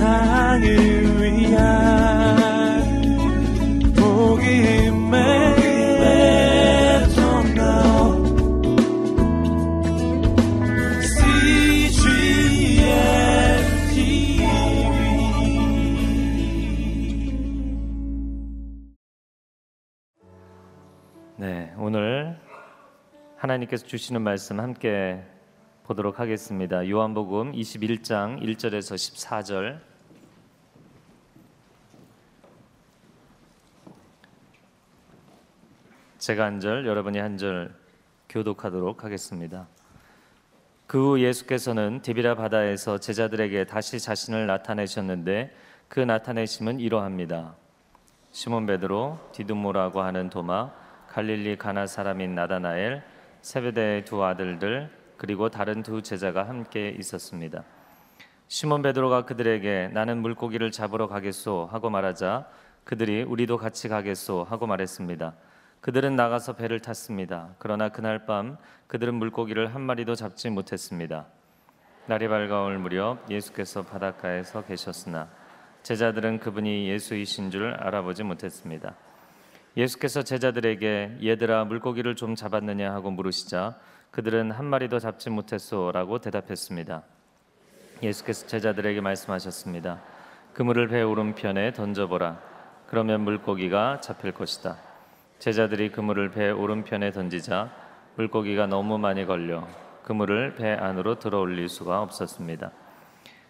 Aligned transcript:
세상을 0.00 0.62
위한 1.20 2.80
복음의 3.94 5.20
네, 21.36 21.74
오늘 21.78 22.38
하나님께서 23.36 23.86
주시는 23.86 24.22
말씀 24.22 24.60
함께 24.60 25.22
보도록 25.84 26.20
하겠습니다. 26.20 26.88
요한복음 26.88 27.52
21장 27.52 28.40
1절에서 28.40 28.94
14절. 28.94 29.89
제가 36.20 36.44
한 36.44 36.60
절, 36.60 36.86
여러분이 36.86 37.18
한 37.18 37.38
절 37.38 37.74
교독하도록 38.28 39.02
하겠습니다. 39.04 39.66
그 40.86 40.98
후 40.98 41.20
예수께서는 41.20 42.02
디비라 42.02 42.34
바다에서 42.34 42.98
제자들에게 42.98 43.64
다시 43.64 43.98
자신을 43.98 44.46
나타내셨는데 44.46 45.54
그 45.88 46.00
나타내심은 46.00 46.78
이러합니다. 46.78 47.54
시몬 48.32 48.66
베드로, 48.66 49.18
디두모라고 49.32 50.02
하는 50.02 50.28
도마, 50.28 50.70
갈릴리 51.08 51.56
가나 51.56 51.86
사람인 51.86 52.34
나다나엘, 52.34 53.02
세베대의 53.40 54.04
두 54.04 54.22
아들들 54.22 54.90
그리고 55.16 55.48
다른 55.48 55.82
두 55.82 56.02
제자가 56.02 56.46
함께 56.46 56.90
있었습니다. 56.98 57.64
시몬 58.48 58.82
베드로가 58.82 59.24
그들에게 59.24 59.90
나는 59.94 60.18
물고기를 60.18 60.70
잡으러 60.70 61.08
가겠소 61.08 61.68
하고 61.72 61.88
말하자 61.88 62.46
그들이 62.84 63.22
우리도 63.22 63.56
같이 63.56 63.88
가겠소 63.88 64.44
하고 64.44 64.66
말했습니다. 64.66 65.34
그들은 65.80 66.14
나가서 66.14 66.54
배를 66.54 66.80
탔습니다. 66.80 67.54
그러나 67.58 67.88
그날 67.88 68.26
밤 68.26 68.58
그들은 68.86 69.14
물고기를 69.14 69.74
한 69.74 69.80
마리도 69.80 70.14
잡지 70.14 70.50
못했습니다. 70.50 71.26
날이 72.06 72.28
밝아올 72.28 72.78
무렵 72.78 73.30
예수께서 73.30 73.82
바닷가에 73.82 74.42
서 74.42 74.62
계셨으나 74.64 75.28
제자들은 75.82 76.40
그분이 76.40 76.88
예수이신 76.88 77.50
줄 77.50 77.72
알아보지 77.72 78.24
못했습니다. 78.24 78.94
예수께서 79.76 80.22
제자들에게 80.22 81.18
얘들아 81.22 81.64
물고기를 81.64 82.16
좀 82.16 82.34
잡았느냐 82.34 82.92
하고 82.92 83.10
물으시자 83.10 83.78
그들은 84.10 84.50
한 84.50 84.66
마리도 84.66 84.98
잡지 84.98 85.30
못했소라고 85.30 86.18
대답했습니다. 86.18 87.02
예수께서 88.02 88.46
제자들에게 88.46 89.00
말씀하셨습니다. 89.00 90.00
그물을 90.52 90.88
배 90.88 91.00
오른편에 91.00 91.72
던져보라. 91.72 92.38
그러면 92.88 93.20
물고기가 93.22 94.00
잡힐 94.00 94.32
것이다. 94.32 94.89
제자들이 95.40 95.90
그물을 95.90 96.30
배 96.32 96.50
오른편에 96.50 97.12
던지자 97.12 97.70
물고기가 98.16 98.66
너무 98.66 98.98
많이 98.98 99.24
걸려 99.24 99.66
그물을 100.04 100.54
배 100.54 100.70
안으로 100.70 101.18
들어올릴 101.18 101.70
수가 101.70 102.02
없었습니다. 102.02 102.70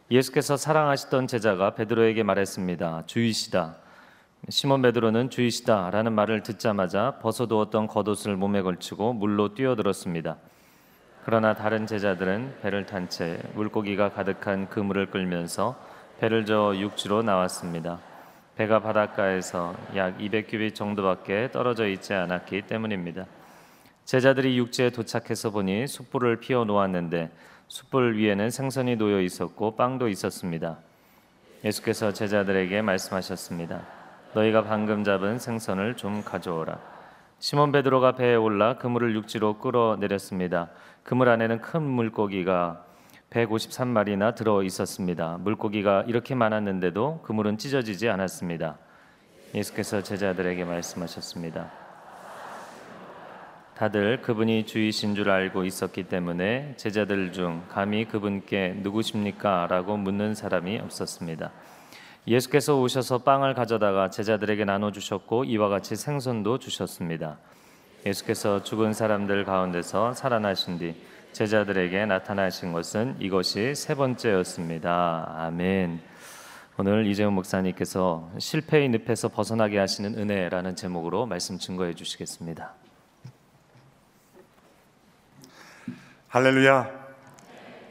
예수께서 0.09 0.57
사랑하시던 0.57 1.27
제자가 1.27 1.75
베드로에게 1.75 2.23
말했습니다. 2.23 3.07
주이시다. 3.07 3.77
시몬 4.49 4.83
베드로는 4.83 5.31
주이시다라는 5.31 6.13
말을 6.13 6.45
듣자마자 6.45 7.19
벗어두었던 7.21 7.89
겉옷을 7.89 8.37
몸에 8.37 8.63
걸치고 8.63 9.15
물로 9.15 9.55
뛰어들었습니다. 9.55 10.37
그러나 11.25 11.55
다른 11.55 11.89
제자들은 11.89 12.59
배를 12.63 12.87
탄 12.87 13.09
채 13.09 13.41
물고기가 13.55 14.11
가득한 14.11 14.69
그물을 14.69 15.11
끌면서 15.11 15.75
배를 16.21 16.47
저어 16.47 16.77
육지로 16.77 17.23
나왔습니다. 17.23 17.99
배가 18.57 18.81
바닷가에서 18.81 19.75
약 19.97 20.19
200규빗 20.19 20.75
정도밖에 20.75 21.51
떨어져 21.51 21.87
있지 21.89 22.13
않았기 22.13 22.63
때문입니다. 22.63 23.27
제자들이 24.05 24.59
육지에 24.59 24.91
도착해서 24.91 25.51
보니 25.51 25.87
숯불을 25.87 26.41
피워 26.41 26.65
놓았는데 26.65 27.31
숯불 27.69 28.17
위에는 28.17 28.51
생선이 28.51 28.97
놓여 28.97 29.21
있었고 29.21 29.77
빵도 29.77 30.09
있었습니다. 30.09 30.79
예수께서 31.65 32.13
제자들에게 32.13 32.83
말씀하셨습니다. 32.83 33.83
너희가 34.35 34.65
방금 34.65 35.05
잡은 35.05 35.39
생선을 35.39 35.97
좀 35.97 36.25
가져오라. 36.25 36.79
시몬 37.39 37.73
베드로가 37.73 38.13
배에 38.13 38.35
올라 38.35 38.77
그물을 38.77 39.15
육지로 39.15 39.59
끌어내렸습니다. 39.59 40.69
그물 41.05 41.29
안에는 41.29 41.61
큰 41.61 41.83
물고기가 41.83 42.85
153마리나 43.31 44.35
들어 44.35 44.63
있었습니다. 44.65 45.39
물고기가 45.41 46.05
이렇게 46.09 46.35
많았는데도 46.35 47.21
그물은 47.23 47.59
찢어지지 47.59 48.09
않았습니다. 48.09 48.77
예수께서 49.55 50.03
제자들에게 50.03 50.65
말씀하셨습니다. 50.65 51.71
다들 53.77 54.21
그분이 54.21 54.67
주이신 54.67 55.15
줄 55.15 55.31
알고 55.31 55.65
있었기 55.65 56.05
때문에 56.09 56.75
제자들 56.77 57.33
중 57.33 57.65
감히 57.69 58.05
그분께 58.05 58.81
누구십니까? 58.83 59.69
라고 59.71 59.97
묻는 59.97 60.35
사람이 60.35 60.79
없었습니다. 60.81 61.53
예수께서 62.27 62.79
오셔서 62.81 63.19
빵을 63.19 63.55
가져다가 63.55 64.11
제자들에게 64.11 64.65
나눠 64.65 64.91
주셨고 64.91 65.45
이와 65.45 65.69
같이 65.69 65.97
생선도 65.97 66.59
주셨습니다. 66.59 67.39
예수께서 68.05 68.63
죽은 68.63 68.93
사람들 68.93 69.45
가운데서 69.45 70.15
살아나신 70.15 70.79
뒤 70.79 70.95
제자들에게 71.33 72.07
나타나신 72.07 72.73
것은 72.73 73.17
이것이 73.21 73.75
세 73.75 73.95
번째였습니다. 73.95 75.33
아멘. 75.37 76.01
오늘 76.77 77.07
이재훈 77.07 77.35
목사님께서 77.35 78.31
실패의 78.39 78.89
늪에서 78.89 79.29
벗어나게 79.29 79.79
하시는 79.79 80.19
은혜라는 80.19 80.77
제목으로 80.77 81.27
말씀 81.27 81.59
증거해 81.59 81.95
주시겠습니다. 81.95 82.75
할렐루야. 86.29 87.01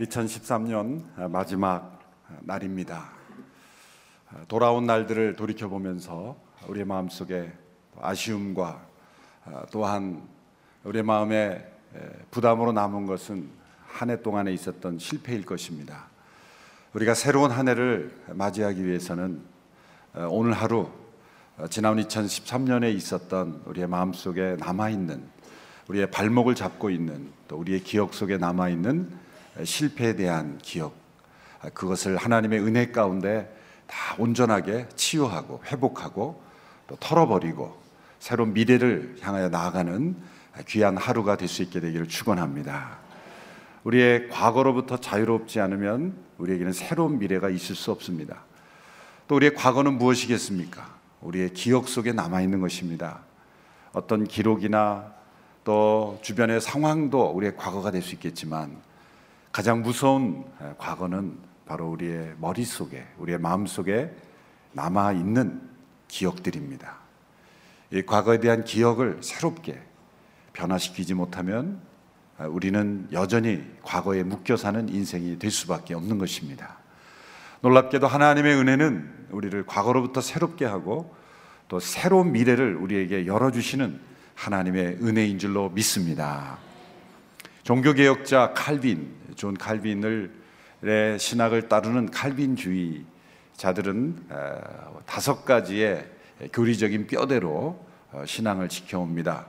2013년 0.01 1.29
마지막 1.29 1.99
날입니다. 2.41 3.11
돌아온 4.47 4.85
날들을 4.85 5.35
돌이켜 5.35 5.67
보면서 5.69 6.37
우리의 6.67 6.85
마음속에 6.85 7.51
아쉬움과 7.99 8.85
또한 9.71 10.27
우리의 10.83 11.03
마음에 11.03 11.78
부담으로 12.31 12.71
남은 12.71 13.05
것은 13.05 13.59
한 13.89 14.09
해 14.09 14.21
동안에 14.21 14.53
있었던 14.53 14.99
실패일 14.99 15.45
것입니다. 15.45 16.05
우리가 16.93 17.13
새로운 17.13 17.51
한 17.51 17.67
해를 17.67 18.15
맞이하기 18.27 18.85
위해서는 18.85 19.41
오늘 20.29 20.53
하루 20.53 20.89
지난 21.69 21.97
2013년에 21.97 22.95
있었던 22.95 23.63
우리의 23.65 23.87
마음 23.87 24.13
속에 24.13 24.55
남아 24.59 24.89
있는 24.89 25.23
우리의 25.87 26.09
발목을 26.11 26.55
잡고 26.55 26.89
있는 26.89 27.31
또 27.47 27.57
우리의 27.57 27.83
기억 27.83 28.13
속에 28.13 28.37
남아 28.37 28.69
있는 28.69 29.11
실패에 29.63 30.15
대한 30.15 30.57
기억 30.59 30.93
그것을 31.73 32.15
하나님의 32.15 32.61
은혜 32.61 32.91
가운데 32.91 33.53
다 33.87 34.15
온전하게 34.17 34.87
치유하고 34.95 35.61
회복하고 35.65 36.41
또 36.87 36.95
털어버리고 36.99 37.77
새로운 38.19 38.53
미래를 38.53 39.17
향하여 39.19 39.49
나아가는 39.49 40.15
귀한 40.67 40.97
하루가 40.97 41.37
될 41.37 41.47
수 41.47 41.63
있게 41.63 41.79
되기를 41.79 42.07
축원합니다. 42.07 42.97
우리의 43.83 44.29
과거로부터 44.29 44.97
자유롭지 44.97 45.59
않으면 45.59 46.15
우리에게는 46.37 46.73
새로운 46.73 47.17
미래가 47.19 47.49
있을 47.49 47.75
수 47.75 47.91
없습니다. 47.91 48.43
또 49.27 49.35
우리의 49.35 49.53
과거는 49.53 49.93
무엇이겠습니까? 49.97 50.97
우리의 51.21 51.53
기억 51.53 51.87
속에 51.87 52.11
남아 52.13 52.41
있는 52.41 52.59
것입니다. 52.61 53.19
어떤 53.93 54.25
기록이나 54.25 55.13
또 55.63 56.19
주변의 56.21 56.61
상황도 56.61 57.31
우리의 57.31 57.55
과거가 57.57 57.91
될 57.91 58.01
수 58.01 58.15
있겠지만 58.15 58.77
가장 59.51 59.81
무서운 59.81 60.45
과거는 60.77 61.37
바로 61.65 61.89
우리의 61.89 62.35
머릿속에, 62.39 63.05
우리의 63.17 63.39
마음속에 63.39 64.11
남아 64.73 65.13
있는 65.13 65.61
기억들입니다. 66.07 66.97
이 67.91 68.01
과거에 68.03 68.39
대한 68.39 68.63
기억을 68.63 69.19
새롭게 69.21 69.81
변화시키지 70.59 71.13
못하면 71.13 71.79
우리는 72.37 73.07
여전히 73.11 73.63
과거에 73.81 74.23
묶여 74.23 74.57
사는 74.57 74.89
인생이 74.89 75.39
될 75.39 75.51
수밖에 75.51 75.93
없는 75.93 76.17
것입니다. 76.17 76.77
놀랍게도 77.61 78.07
하나님의 78.07 78.55
은혜는 78.55 79.27
우리를 79.31 79.65
과거로부터 79.65 80.21
새롭게 80.21 80.65
하고 80.65 81.15
또 81.67 81.79
새로운 81.79 82.31
미래를 82.33 82.75
우리에게 82.75 83.25
열어주시는 83.25 83.99
하나님의 84.35 84.99
은혜인 85.01 85.39
줄로 85.39 85.69
믿습니다. 85.69 86.57
종교개혁자 87.63 88.53
칼빈, 88.53 89.13
존 89.35 89.53
칼빈을 89.55 90.33
신학을 91.19 91.67
따르는 91.67 92.09
칼빈주의자들은 92.11 93.05
다섯 95.05 95.45
가지의 95.45 96.09
교리적인 96.53 97.07
뼈대로 97.07 97.85
어, 98.11 98.23
신앙을 98.25 98.69
지켜옵니다. 98.69 99.45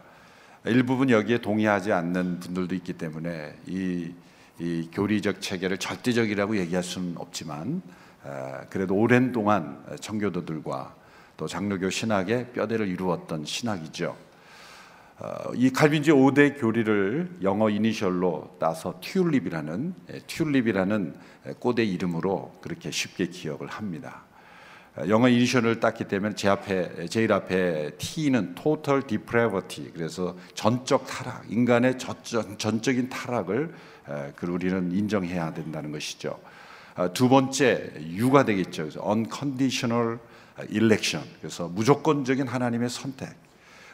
일부분 0.66 1.08
여기에 1.08 1.38
동의하지 1.38 1.90
않는 1.90 2.40
분들도 2.40 2.74
있기 2.74 2.92
때문에 2.92 3.54
이, 3.66 4.12
이 4.58 4.90
교리적 4.92 5.40
체계를 5.40 5.78
절대적이라고 5.78 6.58
얘기할 6.58 6.82
수는 6.82 7.14
없지만 7.16 7.80
에, 8.26 8.66
그래도 8.68 8.94
오랜 8.94 9.32
동안 9.32 9.82
청교도들과 10.00 10.94
또 11.38 11.46
장로교 11.46 11.88
신학의 11.88 12.52
뼈대를 12.52 12.88
이루었던 12.88 13.46
신학이죠. 13.46 14.14
어, 15.20 15.52
이 15.54 15.70
칼빈주의 15.70 16.14
5대 16.14 16.60
교리를 16.60 17.38
영어 17.42 17.70
이니셜로 17.70 18.56
따서 18.60 19.00
튤립이라는 19.00 19.94
예, 20.12 20.20
튤립이라는 20.26 21.14
꽃의 21.58 21.90
이름으로 21.90 22.58
그렇게 22.60 22.90
쉽게 22.90 23.28
기억을 23.28 23.66
합니다. 23.66 24.24
어, 24.96 25.04
영어 25.08 25.28
이니셜을 25.28 25.80
땄기 25.80 26.04
때문에 26.04 26.34
제 26.34 26.48
앞에 26.48 27.06
제일 27.06 27.32
앞에 27.32 27.92
T는 27.98 28.54
total 28.54 29.02
depravity 29.06 29.92
그래서 29.92 30.36
전적 30.54 31.06
타락 31.06 31.44
인간의 31.48 31.98
전적, 31.98 32.58
전적인 32.58 33.08
타락을 33.08 33.72
에, 34.08 34.32
그 34.34 34.46
우리는 34.46 34.90
인정해야 34.90 35.54
된다는 35.54 35.92
것이죠. 35.92 36.40
어, 36.96 37.12
두 37.12 37.28
번째 37.28 37.92
U가 38.00 38.44
되겠죠. 38.44 38.82
그래서 38.82 39.00
unconditional 39.08 40.18
election 40.70 41.26
그래서 41.40 41.68
무조건적인 41.68 42.48
하나님의 42.48 42.90
선택 42.90 43.30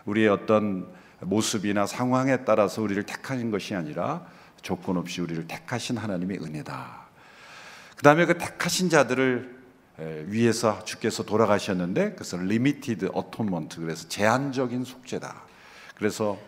우리의 0.06 0.28
어떤 0.28 0.86
모습이나 1.20 1.86
상황에 1.86 2.44
따라서 2.44 2.82
우리를 2.82 3.02
택하신 3.02 3.50
것이 3.50 3.74
아니라 3.74 4.26
조건 4.62 4.96
없이 4.96 5.20
우리를 5.20 5.46
택하신 5.46 5.96
하나님의 5.98 6.38
은혜다. 6.38 7.06
그 7.96 8.02
다음에 8.02 8.26
그 8.26 8.36
택하신 8.36 8.88
자들을 8.88 9.55
위해서 9.98 10.84
주께서 10.84 11.22
돌아가셨는데 11.22 12.12
그래서 12.14 12.36
limited 12.36 13.06
atonement 13.16 13.76
그래서 13.80 14.08
제한적인 14.08 14.84
속죄다. 14.84 15.42
그래서 15.96 16.38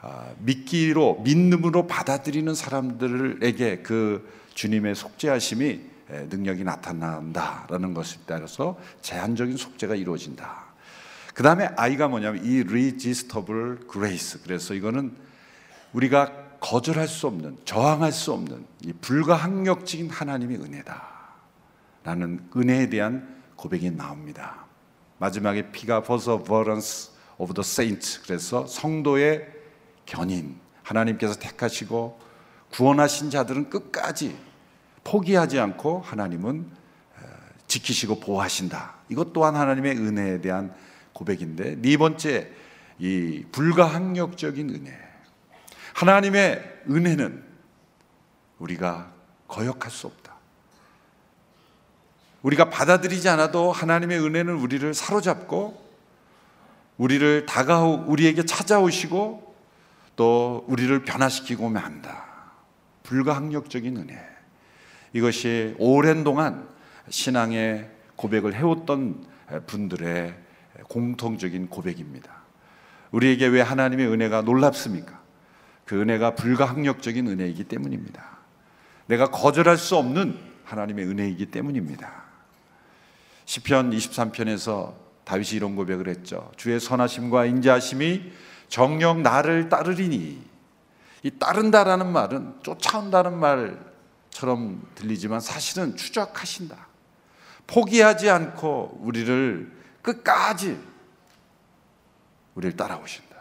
아, 0.00 0.30
믿기로 0.40 1.20
믿음으로 1.22 1.86
받아들이는 1.86 2.54
사람들에게 2.54 3.82
그 3.82 4.28
주님의 4.54 4.96
속죄하심이 4.96 5.80
능력이 6.28 6.64
나타난다라는 6.64 7.94
것에 7.94 8.18
따라서 8.26 8.78
제한적인 9.00 9.56
속죄가 9.56 9.94
이루어진다. 9.94 10.64
그 11.34 11.42
다음에 11.42 11.70
아이가 11.76 12.08
뭐냐면 12.08 12.44
이 12.44 12.58
irresistible 12.58 13.78
grace. 13.90 14.40
그래서 14.42 14.74
이거는 14.74 15.16
우리가 15.92 16.58
거절할 16.60 17.08
수 17.08 17.26
없는, 17.28 17.58
저항할 17.64 18.12
수 18.12 18.32
없는 18.32 18.64
이 18.84 18.92
불가항력적인 18.92 20.10
하나님의 20.10 20.58
은혜다. 20.58 21.11
라는 22.04 22.48
은혜에 22.56 22.88
대한 22.88 23.42
고백이 23.56 23.90
나옵니다. 23.92 24.66
마지막에 25.18 25.70
피가 25.70 26.02
perseverance 26.02 27.12
of 27.38 27.54
the 27.54 27.64
saints. 27.64 28.22
그래서 28.22 28.66
성도의 28.66 29.46
견인. 30.06 30.60
하나님께서 30.82 31.34
택하시고 31.38 32.18
구원하신 32.72 33.30
자들은 33.30 33.70
끝까지 33.70 34.36
포기하지 35.04 35.60
않고 35.60 36.00
하나님은 36.00 36.66
지키시고 37.66 38.20
보호하신다. 38.20 38.94
이것 39.08 39.32
또한 39.32 39.56
하나님의 39.56 39.96
은혜에 39.96 40.40
대한 40.40 40.74
고백인데 41.12 41.76
네 41.80 41.96
번째 41.96 42.50
이 42.98 43.44
불가항력적인 43.52 44.70
은혜. 44.70 44.98
하나님의 45.94 46.82
은혜는 46.90 47.44
우리가 48.58 49.12
거역할 49.48 49.90
수 49.90 50.06
없다. 50.06 50.21
우리가 52.42 52.70
받아들이지 52.70 53.28
않아도 53.28 53.72
하나님의 53.72 54.20
은혜는 54.20 54.54
우리를 54.54 54.92
사로잡고 54.94 55.80
우리를 56.98 57.46
다가오 57.46 58.04
우리에게 58.06 58.44
찾아오시고 58.44 59.54
또 60.16 60.64
우리를 60.68 61.04
변화시키고 61.04 61.68
만다. 61.68 62.24
불가항력적인 63.02 63.96
은혜. 63.96 64.18
이것이 65.12 65.74
오랜 65.78 66.24
동안 66.24 66.68
신앙의 67.08 67.90
고백을 68.16 68.54
해왔던 68.54 69.24
분들의 69.66 70.34
공통적인 70.88 71.68
고백입니다. 71.68 72.42
우리에게 73.10 73.46
왜 73.46 73.60
하나님의 73.60 74.06
은혜가 74.06 74.42
놀랍습니까? 74.42 75.20
그 75.84 76.00
은혜가 76.00 76.34
불가항력적인 76.34 77.26
은혜이기 77.26 77.64
때문입니다. 77.64 78.38
내가 79.06 79.26
거절할 79.26 79.76
수 79.76 79.96
없는 79.96 80.38
하나님의 80.64 81.06
은혜이기 81.06 81.46
때문입니다. 81.46 82.22
시편 83.52 83.90
23편에서 83.90 84.94
다윗이 85.24 85.50
이런 85.50 85.76
고백을 85.76 86.08
했죠. 86.08 86.50
주의 86.56 86.80
선하심과 86.80 87.44
인자하심이 87.44 88.32
정령 88.68 89.22
나를 89.22 89.68
따르리니 89.68 90.42
이 91.22 91.30
따른다라는 91.32 92.10
말은 92.10 92.60
쫓아온다는 92.62 93.38
말처럼 93.38 94.88
들리지만 94.94 95.40
사실은 95.40 95.96
추적하신다. 95.96 96.88
포기하지 97.66 98.30
않고 98.30 99.00
우리를 99.02 99.70
끝까지 100.00 100.80
우리를 102.54 102.74
따라오신다. 102.74 103.36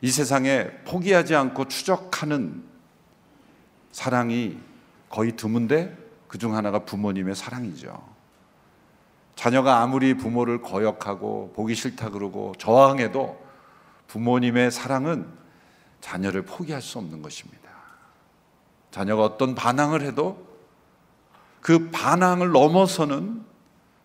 이 0.00 0.10
세상에 0.10 0.70
포기하지 0.86 1.34
않고 1.34 1.68
추적하는 1.68 2.64
사랑이 3.92 4.58
거의 5.10 5.36
드문데 5.36 5.94
그중 6.28 6.56
하나가 6.56 6.86
부모님의 6.86 7.34
사랑이죠. 7.36 8.07
자녀가 9.38 9.82
아무리 9.82 10.14
부모를 10.14 10.62
거역하고 10.62 11.52
보기 11.54 11.76
싫다 11.76 12.10
그러고 12.10 12.54
저항해도 12.58 13.40
부모님의 14.08 14.72
사랑은 14.72 15.28
자녀를 16.00 16.42
포기할 16.44 16.82
수 16.82 16.98
없는 16.98 17.22
것입니다. 17.22 17.70
자녀가 18.90 19.22
어떤 19.22 19.54
반항을 19.54 20.02
해도 20.02 20.44
그 21.60 21.88
반항을 21.92 22.50
넘어서는 22.50 23.44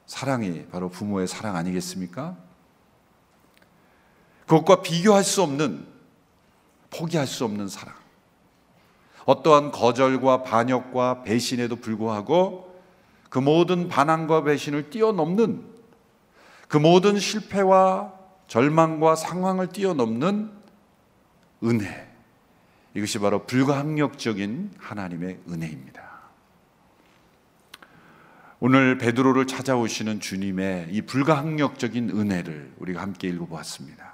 사랑이 0.06 0.68
바로 0.68 0.90
부모의 0.90 1.28
사랑 1.28 1.56
아니겠습니까? 1.56 2.38
그것과 4.46 4.84
비교할 4.84 5.24
수 5.24 5.42
없는 5.42 5.88
포기할 6.92 7.26
수 7.26 7.44
없는 7.44 7.70
사랑. 7.70 7.96
어떠한 9.26 9.72
거절과 9.72 10.44
반역과 10.44 11.24
배신에도 11.24 11.78
불구하고 11.78 12.73
그 13.34 13.40
모든 13.40 13.88
반항과 13.90 14.44
배신을 14.44 14.92
뛰어넘는 14.92 15.66
그 16.68 16.78
모든 16.78 17.18
실패와 17.18 18.14
절망과 18.48 19.16
상황을 19.16 19.70
뛰어넘는 19.70 20.52
은혜. 21.64 22.14
이것이 22.94 23.18
바로 23.18 23.48
불가항력적인 23.48 24.74
하나님의 24.78 25.40
은혜입니다. 25.50 26.04
오늘 28.60 29.00
베드로를 29.00 29.48
찾아오시는 29.48 30.20
주님의 30.20 30.90
이 30.92 31.02
불가항력적인 31.02 32.12
은혜를 32.12 32.74
우리가 32.78 33.02
함께 33.02 33.30
읽어보았습니다. 33.30 34.14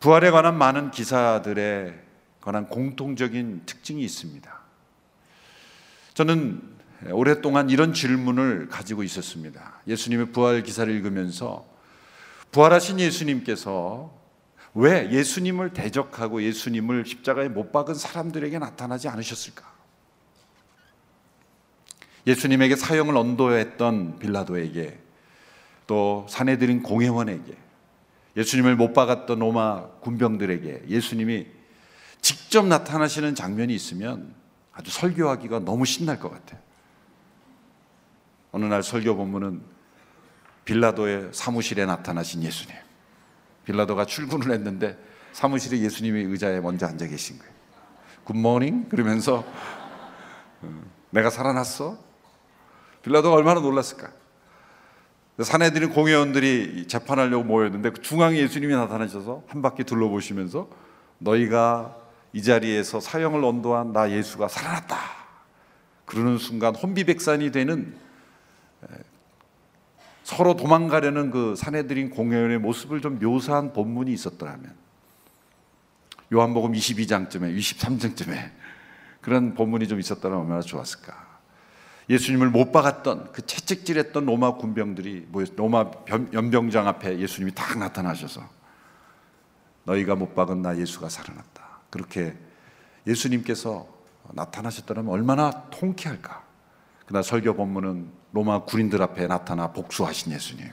부활에 0.00 0.30
관한 0.30 0.58
많은 0.58 0.90
기사들에 0.90 1.98
관한 2.42 2.68
공통적인 2.68 3.62
특징이 3.64 4.02
있습니다. 4.02 4.67
저는 6.18 6.60
오랫동안 7.12 7.70
이런 7.70 7.92
질문을 7.92 8.66
가지고 8.66 9.04
있었습니다. 9.04 9.74
예수님의 9.86 10.32
부활 10.32 10.64
기사를 10.64 10.92
읽으면서 10.92 11.64
부활하신 12.50 12.98
예수님께서 12.98 14.12
왜 14.74 15.08
예수님을 15.12 15.74
대적하고 15.74 16.42
예수님을 16.42 17.06
십자가에 17.06 17.48
못 17.48 17.70
박은 17.70 17.94
사람들에게 17.94 18.58
나타나지 18.58 19.06
않으셨을까? 19.06 19.64
예수님에게 22.26 22.74
사형을 22.74 23.16
언도했던 23.16 24.18
빌라도에게 24.18 24.98
또 25.86 26.26
사내들인 26.28 26.82
공회원에게 26.82 27.56
예수님을 28.36 28.74
못 28.74 28.92
박았던 28.92 29.38
로마 29.38 29.86
군병들에게 30.00 30.86
예수님이 30.88 31.46
직접 32.20 32.66
나타나시는 32.66 33.36
장면이 33.36 33.72
있으면 33.72 34.36
아주 34.78 34.92
설교하기가 34.92 35.60
너무 35.60 35.84
신날 35.84 36.20
것 36.20 36.30
같아요. 36.30 36.60
어느 38.52 38.64
날 38.64 38.82
설교 38.84 39.16
본문은 39.16 39.60
빌라도의 40.64 41.30
사무실에 41.32 41.84
나타나신 41.84 42.44
예수님. 42.44 42.76
빌라도가 43.64 44.04
출근을 44.04 44.52
했는데 44.52 44.96
사무실에 45.32 45.78
예수님이 45.80 46.22
의자에 46.22 46.60
먼저 46.60 46.86
앉아 46.86 47.08
계신 47.08 47.38
거예요. 47.38 47.52
굿모닝 48.24 48.88
그러면서 48.88 49.44
어, 50.62 50.82
내가 51.10 51.28
살아났어? 51.28 51.98
빌라도가 53.02 53.34
얼마나 53.34 53.60
놀랐을까? 53.60 54.12
사내들인 55.40 55.90
공회원들이 55.90 56.86
재판하려고 56.86 57.44
모였는데 57.44 57.90
그 57.90 58.02
중앙에 58.02 58.38
예수님이 58.38 58.74
나타나셔서 58.74 59.44
한 59.48 59.60
바퀴 59.60 59.84
둘러보시면서 59.84 60.68
너희가 61.18 61.96
이 62.38 62.42
자리에서 62.42 63.00
사형을 63.00 63.42
언도한 63.44 63.92
나 63.92 64.12
예수가 64.12 64.46
살아났다. 64.46 64.96
그러는 66.04 66.38
순간 66.38 66.72
혼비백산이 66.72 67.50
되는 67.50 67.96
서로 70.22 70.54
도망가려는 70.54 71.32
그 71.32 71.56
사내들인 71.56 72.10
공회원의 72.10 72.58
모습을 72.60 73.00
좀 73.00 73.18
묘사한 73.18 73.72
본문이 73.72 74.12
있었더라면 74.12 74.72
요한복음 76.32 76.74
22장쯤에 76.74 77.58
23장쯤에 77.58 78.52
그런 79.20 79.54
본문이 79.54 79.88
좀 79.88 79.98
있었다면 79.98 80.38
얼마나 80.38 80.60
좋았을까. 80.60 81.26
예수님을 82.08 82.50
못 82.50 82.70
박았던 82.70 83.32
그 83.32 83.44
채찍질했던 83.44 84.26
로마 84.26 84.54
군병들이 84.54 85.26
모였, 85.30 85.48
로마 85.56 85.90
변- 85.90 86.32
연병장 86.32 86.86
앞에 86.86 87.18
예수님이 87.18 87.52
딱 87.56 87.76
나타나셔서 87.78 88.48
너희가 89.82 90.14
못 90.14 90.36
박은 90.36 90.62
나 90.62 90.78
예수가 90.78 91.08
살아났다. 91.08 91.67
그렇게 91.90 92.36
예수님께서 93.06 93.88
나타나셨다면 94.32 95.08
얼마나 95.08 95.68
통쾌할까. 95.70 96.44
그러나 97.06 97.22
설교 97.22 97.54
본문은 97.54 98.10
로마 98.32 98.64
군인들 98.64 99.00
앞에 99.02 99.26
나타나 99.26 99.72
복수하신 99.72 100.32
예수님. 100.32 100.70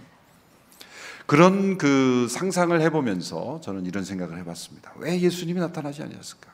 그런 1.25 1.77
그 1.77 2.27
상상을 2.29 2.79
해보면서 2.81 3.61
저는 3.61 3.85
이런 3.85 4.03
생각을 4.03 4.37
해봤습니다. 4.39 4.93
왜 4.97 5.19
예수님이 5.19 5.59
나타나지 5.59 6.03
아니었을까? 6.03 6.53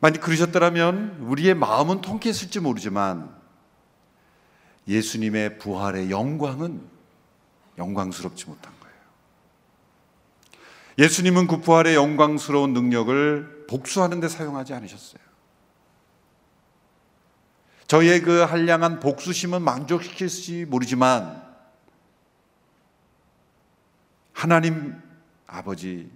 만약 0.00 0.20
그러셨더라면 0.20 1.18
우리의 1.20 1.54
마음은 1.54 2.00
통쾌했을지 2.00 2.60
모르지만 2.60 3.36
예수님의 4.86 5.58
부활의 5.58 6.10
영광은 6.10 6.80
영광스럽지 7.76 8.46
못한 8.46 8.72
거 8.77 8.77
예수님은 10.98 11.46
그 11.46 11.60
부활의 11.60 11.94
영광스러운 11.94 12.72
능력을 12.72 13.66
복수하는 13.68 14.18
데 14.18 14.28
사용하지 14.28 14.74
않으셨어요. 14.74 15.20
저희의 17.86 18.20
그 18.20 18.40
한량한 18.40 19.00
복수심은 19.00 19.62
만족시킬지 19.62 20.66
모르지만 20.66 21.42
하나님 24.32 25.00
아버지 25.46 26.10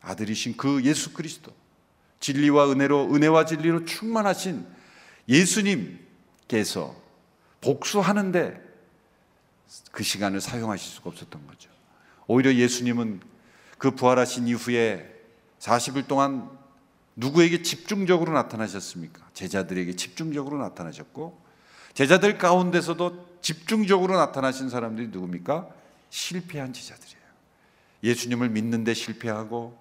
아들이신 0.00 0.56
그 0.56 0.82
예수 0.84 1.12
그리스도 1.12 1.52
진리와 2.20 2.70
은혜로 2.70 3.14
은혜와 3.14 3.44
진리로 3.44 3.84
충만하신 3.84 4.66
예수님께서 5.28 6.94
복수하는데 7.60 8.62
그 9.90 10.02
시간을 10.02 10.40
사용하실 10.40 10.92
수가 10.94 11.10
없었던 11.10 11.46
거죠. 11.46 11.70
오히려 12.26 12.54
예수님은 12.54 13.33
그 13.84 13.90
부활하신 13.90 14.48
이후에 14.48 15.06
40일 15.58 16.06
동안 16.08 16.48
누구에게 17.16 17.60
집중적으로 17.60 18.32
나타나셨습니까? 18.32 19.28
제자들에게 19.34 19.94
집중적으로 19.94 20.56
나타나셨고 20.56 21.38
제자들 21.92 22.38
가운데서도 22.38 23.40
집중적으로 23.42 24.16
나타나신 24.16 24.70
사람들이 24.70 25.08
누굽니까? 25.08 25.68
실패한 26.08 26.72
제자들이에요. 26.72 27.24
예수님을 28.04 28.48
믿는데 28.48 28.94
실패하고 28.94 29.78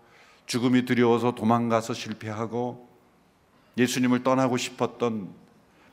죽음이 0.48 0.84
두려워서 0.84 1.34
도망가서 1.34 1.94
실패하고 1.94 2.90
예수님을 3.78 4.24
떠나고 4.24 4.58
싶었던 4.58 5.34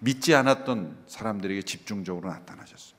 믿지 0.00 0.34
않았던 0.34 1.04
사람들에게 1.06 1.62
집중적으로 1.62 2.28
나타나셨어요. 2.28 2.98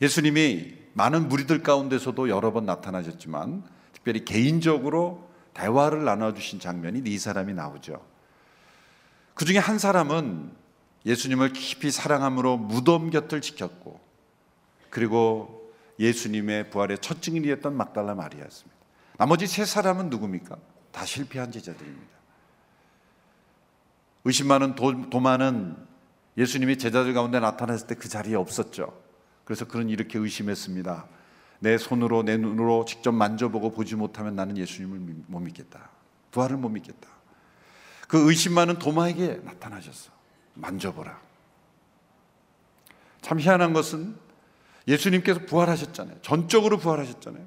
예수님이 0.00 0.85
많은 0.96 1.28
무리들 1.28 1.62
가운데서도 1.62 2.30
여러 2.30 2.54
번 2.54 2.64
나타나셨지만 2.64 3.62
특별히 3.92 4.24
개인적으로 4.24 5.28
대화를 5.52 6.04
나눠주신 6.04 6.58
장면이 6.58 7.02
네 7.02 7.18
사람이 7.18 7.52
나오죠. 7.52 8.02
그 9.34 9.44
중에 9.44 9.58
한 9.58 9.78
사람은 9.78 10.50
예수님을 11.04 11.52
깊이 11.52 11.90
사랑함으로 11.90 12.56
무덤 12.56 13.10
곁을 13.10 13.42
지켰고 13.42 14.00
그리고 14.88 15.70
예수님의 15.98 16.70
부활의 16.70 16.98
첫 17.02 17.20
증인이었던 17.20 17.76
막달라 17.76 18.14
마리아였습니다. 18.14 18.74
나머지 19.18 19.46
세 19.46 19.66
사람은 19.66 20.08
누굽니까? 20.08 20.56
다 20.92 21.04
실패한 21.04 21.52
제자들입니다. 21.52 22.16
의심 24.24 24.48
많은 24.48 24.74
도, 24.74 25.10
도마는 25.10 25.76
예수님이 26.38 26.78
제자들 26.78 27.12
가운데 27.12 27.38
나타났을 27.38 27.86
때 27.86 27.94
그 27.96 28.08
자리에 28.08 28.34
없었죠. 28.34 29.05
그래서 29.46 29.64
그는 29.64 29.88
이렇게 29.88 30.18
의심했습니다. 30.18 31.06
내 31.60 31.78
손으로 31.78 32.24
내 32.24 32.36
눈으로 32.36 32.84
직접 32.84 33.12
만져보고 33.12 33.70
보지 33.70 33.94
못하면 33.94 34.34
나는 34.34 34.58
예수님을 34.58 34.98
못 35.28 35.38
믿겠다. 35.38 35.88
부활을 36.32 36.56
못 36.56 36.68
믿겠다. 36.68 37.08
그 38.08 38.28
의심 38.28 38.54
많은 38.54 38.78
도마에게 38.78 39.40
나타나셨어. 39.44 40.10
만져보라. 40.54 41.18
참 43.22 43.38
희한한 43.40 43.72
것은 43.72 44.16
예수님께서 44.88 45.40
부활하셨잖아요. 45.46 46.18
전적으로 46.22 46.78
부활하셨잖아요. 46.78 47.44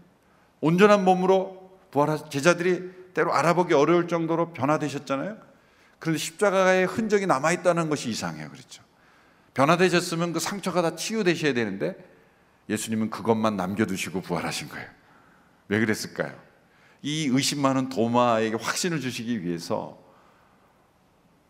온전한 0.62 1.04
몸으로 1.04 1.80
부활하 1.92 2.30
제자들이 2.30 3.14
때로 3.14 3.34
알아보기 3.34 3.74
어려울 3.74 4.08
정도로 4.08 4.54
변화되셨잖아요. 4.54 5.38
그런데 6.00 6.18
십자가의 6.18 6.86
흔적이 6.86 7.28
남아 7.28 7.52
있다는 7.52 7.90
것이 7.90 8.10
이상해요. 8.10 8.50
그렇죠. 8.50 8.84
변화되셨으면 9.60 10.32
그 10.32 10.40
상처가 10.40 10.82
다 10.82 10.96
치유되셔야 10.96 11.54
되는데 11.54 11.98
예수님은 12.70 13.10
그것만 13.10 13.58
남겨두시고 13.58 14.22
부활하신 14.22 14.70
거예요. 14.70 14.88
왜 15.68 15.80
그랬을까요? 15.82 16.34
이 17.02 17.28
의심 17.28 17.62
많은 17.62 17.90
도마에게 17.90 18.56
확신을 18.56 19.02
주시기 19.02 19.44
위해서 19.44 20.00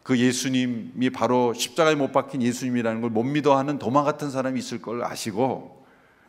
그 0.01 0.17
예수님이 0.17 1.11
바로 1.11 1.53
십자가에 1.53 1.93
못 1.93 2.11
박힌 2.11 2.41
예수님이라는 2.41 3.01
걸 3.01 3.11
못 3.11 3.23
믿어 3.23 3.55
하는 3.55 3.77
도마 3.77 4.03
같은 4.03 4.31
사람이 4.31 4.57
있을 4.57 4.81
걸 4.81 5.03
아시고 5.03 5.85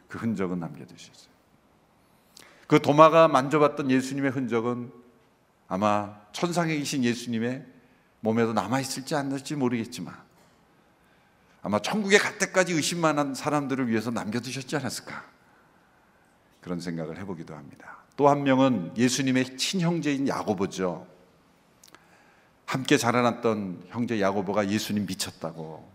그 0.08 0.18
흔적은 0.18 0.60
남겨두셨어요. 0.60 1.30
그 2.66 2.82
도마가 2.82 3.28
만져봤던 3.28 3.90
예수님의 3.90 4.32
흔적은 4.32 4.92
아마 5.66 6.20
천상에 6.32 6.76
계신 6.76 7.04
예수님의 7.04 7.64
몸에도 8.20 8.52
남아 8.52 8.80
있을지 8.80 9.14
않을지 9.14 9.56
모르겠지만 9.56 10.29
아마 11.62 11.78
천국에 11.78 12.18
갈 12.18 12.38
때까지 12.38 12.72
의심만한 12.72 13.34
사람들을 13.34 13.88
위해서 13.88 14.10
남겨두셨지 14.10 14.76
않았을까 14.76 15.24
그런 16.60 16.80
생각을 16.80 17.18
해보기도 17.18 17.54
합니다. 17.54 17.98
또 18.16 18.28
한 18.28 18.42
명은 18.42 18.92
예수님의 18.98 19.56
친형제인 19.56 20.28
야고보죠. 20.28 21.06
함께 22.66 22.96
자라났던 22.98 23.84
형제 23.88 24.20
야고보가 24.20 24.68
예수님 24.68 25.06
미쳤다고. 25.06 25.90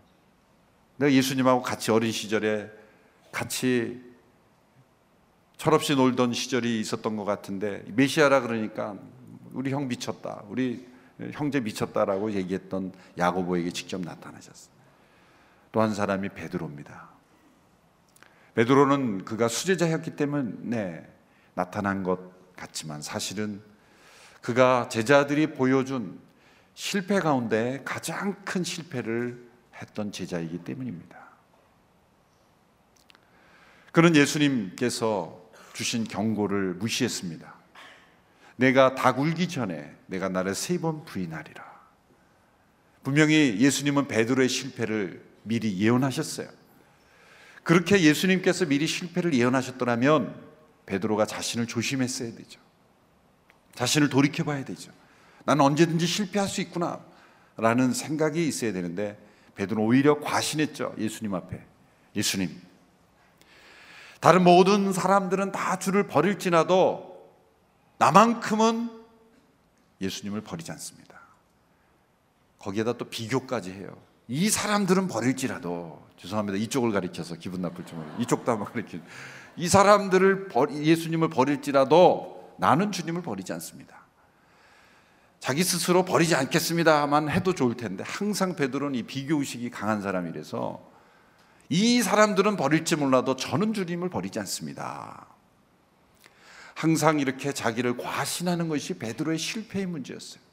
내가 0.96 1.12
예수님하고 1.12 1.62
같이 1.62 1.90
어린 1.90 2.10
시절에 2.10 2.70
같이 3.30 4.02
철없이 5.56 5.94
놀던 5.94 6.32
시절이 6.32 6.80
있었던 6.80 7.16
것 7.16 7.24
같은데 7.24 7.84
메시아라 7.94 8.40
그러니까 8.40 8.96
우리 9.52 9.70
형 9.70 9.88
미쳤다. 9.88 10.42
우리 10.48 10.86
형제 11.32 11.60
미쳤다라고 11.60 12.32
얘기했던 12.32 12.92
야고보에게 13.16 13.70
직접 13.70 14.00
나타나셨어요. 14.00 14.75
또 15.76 15.82
한 15.82 15.92
사람이 15.94 16.30
베드로입니다. 16.30 17.10
베드로는 18.54 19.26
그가 19.26 19.46
수제자였기 19.46 20.16
때문에 20.16 21.06
나타난 21.52 22.02
것 22.02 22.56
같지만 22.56 23.02
사실은 23.02 23.60
그가 24.40 24.88
제자들이 24.88 25.52
보여준 25.52 26.18
실패 26.72 27.20
가운데 27.20 27.82
가장 27.84 28.42
큰 28.46 28.64
실패를 28.64 29.46
했던 29.74 30.12
제자이기 30.12 30.64
때문입니다. 30.64 31.14
그는 33.92 34.16
예수님께서 34.16 35.38
주신 35.74 36.04
경고를 36.04 36.72
무시했습니다. 36.72 37.54
내가 38.56 38.94
닭 38.94 39.18
울기 39.18 39.46
전에 39.46 39.94
내가 40.06 40.30
나를 40.30 40.54
세 40.54 40.78
번 40.78 41.04
부인하리라. 41.04 41.62
분명히 43.02 43.58
예수님은 43.60 44.08
베드로의 44.08 44.48
실패를 44.48 45.35
미리 45.46 45.78
예언하셨어요. 45.78 46.48
그렇게 47.62 48.00
예수님께서 48.00 48.66
미리 48.66 48.86
실패를 48.86 49.34
예언하셨더라면 49.34 50.34
베드로가 50.86 51.26
자신을 51.26 51.66
조심했어야 51.66 52.34
되죠. 52.34 52.60
자신을 53.74 54.08
돌이켜 54.08 54.44
봐야 54.44 54.64
되죠. 54.64 54.92
나는 55.44 55.64
언제든지 55.64 56.06
실패할 56.06 56.48
수 56.48 56.60
있구나 56.60 57.04
라는 57.56 57.92
생각이 57.92 58.46
있어야 58.46 58.72
되는데 58.72 59.18
베드로 59.54 59.82
오히려 59.82 60.20
과신했죠. 60.20 60.94
예수님 60.98 61.34
앞에. 61.34 61.64
예수님. 62.14 62.60
다른 64.20 64.44
모든 64.44 64.92
사람들은 64.92 65.52
다 65.52 65.78
주를 65.78 66.06
버릴지라도 66.06 67.30
나만큼은 67.98 68.90
예수님을 70.00 70.40
버리지 70.42 70.72
않습니다. 70.72 71.20
거기에다 72.58 72.94
또 72.94 73.06
비교까지 73.06 73.72
해요. 73.72 73.96
이 74.28 74.50
사람들은 74.50 75.08
버릴지라도 75.08 76.04
죄송합니다. 76.16 76.58
이쪽을 76.58 76.92
가리켜서 76.92 77.36
기분 77.36 77.62
나쁠 77.62 77.86
줄 77.86 77.96
모르고 77.98 78.22
이쪽도 78.22 78.50
한번 78.50 78.72
가리켜. 78.72 78.98
이 79.56 79.68
사람들을 79.68 80.48
예수님을 80.72 81.30
버릴지라도 81.30 82.54
나는 82.58 82.90
주님을 82.92 83.22
버리지 83.22 83.52
않습니다. 83.54 84.04
자기 85.38 85.62
스스로 85.62 86.04
버리지 86.04 86.34
않겠습니다만 86.34 87.30
해도 87.30 87.54
좋을 87.54 87.76
텐데 87.76 88.02
항상 88.06 88.56
베드로는 88.56 88.98
이 88.98 89.02
비교 89.04 89.38
의식이 89.38 89.70
강한 89.70 90.02
사람이라서 90.02 90.96
이 91.68 92.02
사람들은 92.02 92.56
버릴지 92.56 92.96
몰라도 92.96 93.36
저는 93.36 93.72
주님을 93.74 94.08
버리지 94.08 94.38
않습니다. 94.40 95.26
항상 96.74 97.20
이렇게 97.20 97.52
자기를 97.52 97.96
과신하는 97.96 98.68
것이 98.68 98.98
베드로의 98.98 99.38
실패의 99.38 99.86
문제였어요. 99.86 100.45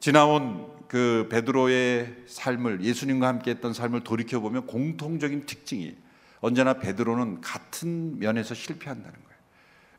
지나온 0.00 0.74
그 0.88 1.26
베드로의 1.30 2.24
삶을 2.26 2.82
예수님과 2.82 3.26
함께 3.26 3.50
했던 3.50 3.72
삶을 3.72 4.04
돌이켜 4.04 4.40
보면 4.40 4.66
공통적인 4.66 5.46
특징이 5.46 5.96
언제나 6.40 6.74
베드로는 6.74 7.40
같은 7.40 8.18
면에서 8.18 8.54
실패한다는 8.54 9.12
거예요. 9.12 9.36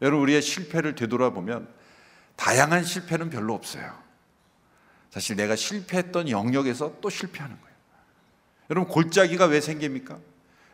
여러분 0.04 0.24
우리의 0.24 0.42
실패를 0.42 0.96
되돌아보면 0.96 1.68
다양한 2.36 2.84
실패는 2.84 3.30
별로 3.30 3.54
없어요. 3.54 3.92
사실 5.10 5.36
내가 5.36 5.56
실패했던 5.56 6.30
영역에서 6.30 6.98
또 7.01 7.10
실패하는 7.10 7.56
거예요. 7.60 7.75
여러분 8.70 8.89
골짜기가 8.94 9.46
왜 9.46 9.60
생깁니까? 9.62 10.20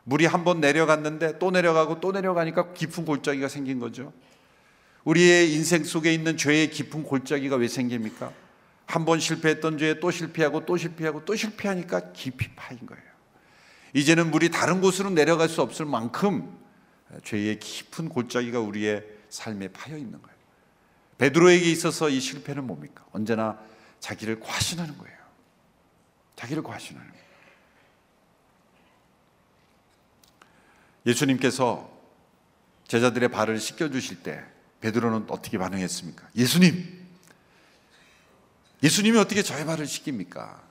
물이 0.04 0.26
한 0.26 0.44
번 0.44 0.60
내려갔는데 0.60 1.40
또 1.40 1.50
내려가고 1.50 2.02
또 2.02 2.12
내려가니까 2.12 2.74
깊은 2.74 3.06
골짜기가 3.06 3.48
생긴 3.48 3.80
거죠. 3.80 4.12
우리의 5.06 5.54
인생 5.54 5.84
속에 5.84 6.14
있는 6.14 6.36
죄의 6.38 6.70
깊은 6.72 7.04
골짜기가 7.04 7.56
왜 7.56 7.68
생깁니까? 7.68 8.32
한 8.86 9.06
번 9.06 9.20
실패했던 9.20 9.78
죄에 9.78 10.00
또 10.00 10.12
실패하고 10.12 10.66
또 10.66 10.78
실패하고 10.78 11.26
또 11.26 11.36
실패하니까 11.36 12.12
깊이 12.14 12.50
파인 12.56 12.86
거예요. 12.86 13.04
이제는 13.94 14.32
물이 14.32 14.50
다른 14.50 14.82
곳으로 14.82 15.10
내려갈 15.10 15.50
수 15.50 15.62
없을 15.62 15.86
만큼 15.86 16.58
죄의 17.24 17.60
깊은 17.60 18.10
골짜기가 18.10 18.60
우리의 18.60 19.04
삶에 19.30 19.70
파여 19.70 19.98
있는 19.98 20.22
거예요. 20.22 20.38
베드로에게 21.18 21.70
있어서 21.72 22.10
이 22.10 22.20
실패는 22.20 22.66
뭡니까? 22.66 23.06
언제나 23.12 23.60
자기를 24.00 24.40
과신하는 24.40 24.98
거예요. 24.98 25.18
자기를 26.36 26.64
과신하는 26.64 27.08
거예요. 27.10 27.24
예수님께서 31.06 31.92
제자들의 32.88 33.30
발을 33.30 33.60
씻겨 33.60 33.90
주실 33.90 34.24
때 34.24 34.44
베드로는 34.82 35.26
어떻게 35.30 35.58
반응했습니까? 35.58 36.30
예수님, 36.36 37.03
예수님이 38.84 39.18
어떻게 39.18 39.42
저의 39.42 39.66
발을 39.66 39.88
씻깁니까? 39.88 40.62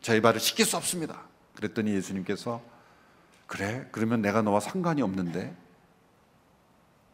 저의 0.00 0.20
발을 0.20 0.40
씻길 0.40 0.64
수 0.64 0.76
없습니다. 0.76 1.22
그랬더니 1.54 1.92
예수님께서 1.92 2.62
그래? 3.46 3.86
그러면 3.92 4.22
내가 4.22 4.40
너와 4.42 4.60
상관이 4.60 5.02
없는데. 5.02 5.54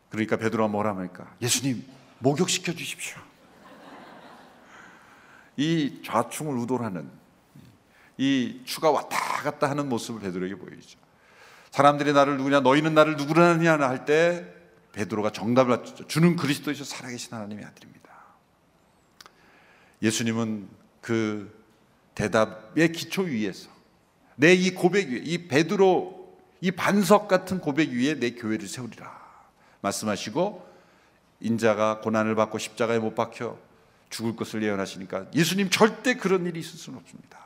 그러니까 0.09 0.37
베드로가 0.37 0.69
뭐라 0.69 0.91
합니까? 0.91 1.35
예수님, 1.43 1.85
목욕시켜 2.21 2.73
주십시오. 2.73 3.19
이 5.57 6.01
좌충을 6.05 6.57
우돌하는 6.57 7.11
이 8.17 8.63
추가 8.65 8.91
왔다 8.91 9.19
갔다 9.43 9.69
하는 9.69 9.89
모습을 9.89 10.21
베드로에게 10.21 10.55
보이죠. 10.55 10.99
사람들이 11.73 12.13
나를 12.13 12.37
누구냐 12.37 12.61
너희는 12.61 12.95
나를 12.95 13.17
누구라느냐 13.17 13.79
할 13.79 14.05
때 14.05 14.47
베드로가 14.93 15.33
정답을. 15.33 15.83
주는 16.07 16.37
그리스도이셔 16.37 16.85
살아계신 16.85 17.35
하나님의 17.35 17.65
아들입니다. 17.65 18.08
예수님은 20.03 20.69
그 21.01 21.57
대답의 22.15 22.93
기초 22.93 23.23
위에서 23.23 23.71
내 24.37 24.55
이 24.55 24.71
고백 24.71 25.09
위에 25.09 25.21
이 25.25 25.49
베드로 25.49 26.37
이 26.61 26.71
반석 26.71 27.29
같은 27.29 27.61
고백 27.61 27.91
위에 27.91 28.15
내 28.19 28.31
교회를 28.33 28.69
세우리라 28.69 29.19
말씀하시고 29.81 30.67
인자가 31.41 32.01
고난을 32.01 32.35
받고 32.35 32.59
십자가에 32.59 32.99
못 32.99 33.15
박혀 33.15 33.59
죽을 34.11 34.35
것을 34.37 34.63
예언하시니까 34.63 35.27
예수님 35.35 35.71
절대 35.71 36.15
그런 36.15 36.47
일이 36.47 36.61
있을 36.61 36.79
수는 36.79 36.99
없습니다. 36.99 37.39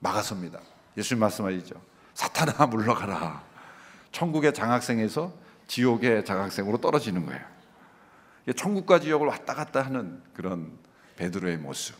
막아섭니다. 0.00 0.60
예수님 0.96 1.20
말씀하시죠. 1.20 1.80
사탄아 2.14 2.66
물러가라. 2.66 3.42
천국의 4.12 4.52
장학생에서 4.54 5.32
지옥의 5.66 6.24
장학생으로 6.24 6.78
떨어지는 6.78 7.26
거예요. 7.26 7.40
천국과 8.56 9.00
지옥을 9.00 9.28
왔다 9.28 9.54
갔다 9.54 9.82
하는 9.82 10.22
그런 10.34 10.76
베드로의 11.20 11.58
모습. 11.58 11.94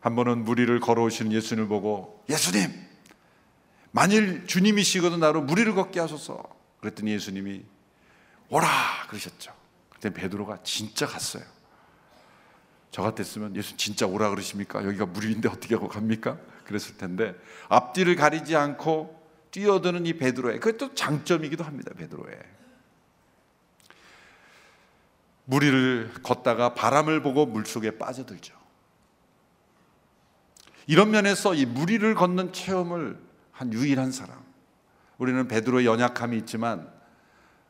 한 0.00 0.16
번은 0.16 0.44
무리를 0.44 0.78
걸어오시는 0.80 1.32
예수님을 1.32 1.68
보고 1.68 2.24
예수님 2.28 2.70
만일 3.92 4.46
주님이시거든 4.46 5.20
나로 5.20 5.42
무리를 5.42 5.72
걷게 5.74 6.00
하소서 6.00 6.42
그랬더니 6.80 7.12
예수님이 7.12 7.64
오라 8.50 8.68
그러셨죠. 9.08 9.52
그때 9.88 10.12
베드로가 10.12 10.58
진짜 10.64 11.06
갔어요. 11.06 11.44
저 12.90 13.02
같았으면 13.02 13.56
예수 13.56 13.76
진짜 13.76 14.06
오라 14.06 14.30
그러십니까? 14.30 14.84
여기가 14.84 15.06
무리인데 15.06 15.48
어떻게 15.48 15.74
하고 15.74 15.88
갑니까? 15.88 16.38
그랬을 16.64 16.96
텐데 16.96 17.34
앞뒤를 17.68 18.16
가리지 18.16 18.56
않고 18.56 19.14
뛰어드는 19.52 20.06
이 20.06 20.14
베드로의 20.14 20.58
그것도 20.60 20.94
장점이기도 20.94 21.62
합니다. 21.62 21.92
베드로의 21.96 22.36
무리를 25.46 26.12
걷다가 26.22 26.74
바람을 26.74 27.22
보고 27.22 27.46
물 27.46 27.66
속에 27.66 27.98
빠져들죠. 27.98 28.54
이런 30.86 31.10
면에서 31.10 31.54
이 31.54 31.66
무리를 31.66 32.14
걷는 32.14 32.52
체험을 32.52 33.18
한 33.50 33.72
유일한 33.72 34.12
사람. 34.12 34.44
우리는 35.18 35.48
베드로의 35.48 35.86
연약함이 35.86 36.36
있지만 36.38 36.88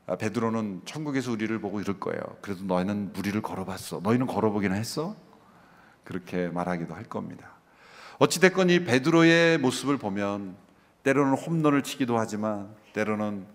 아, 0.06 0.16
베드로는 0.16 0.82
천국에서 0.84 1.32
우리를 1.32 1.58
보고 1.60 1.80
이럴 1.80 1.98
거예요. 1.98 2.20
그래도 2.40 2.64
너희는 2.64 3.12
무리를 3.12 3.40
걸어봤어. 3.42 4.00
너희는 4.02 4.26
걸어보기나 4.26 4.74
했어? 4.74 5.16
그렇게 6.04 6.48
말하기도 6.48 6.94
할 6.94 7.04
겁니다. 7.04 7.56
어찌 8.18 8.40
됐건 8.40 8.70
이 8.70 8.84
베드로의 8.84 9.58
모습을 9.58 9.98
보면 9.98 10.56
때로는 11.02 11.34
홈런을 11.34 11.82
치기도 11.82 12.18
하지만 12.18 12.74
때로는 12.92 13.46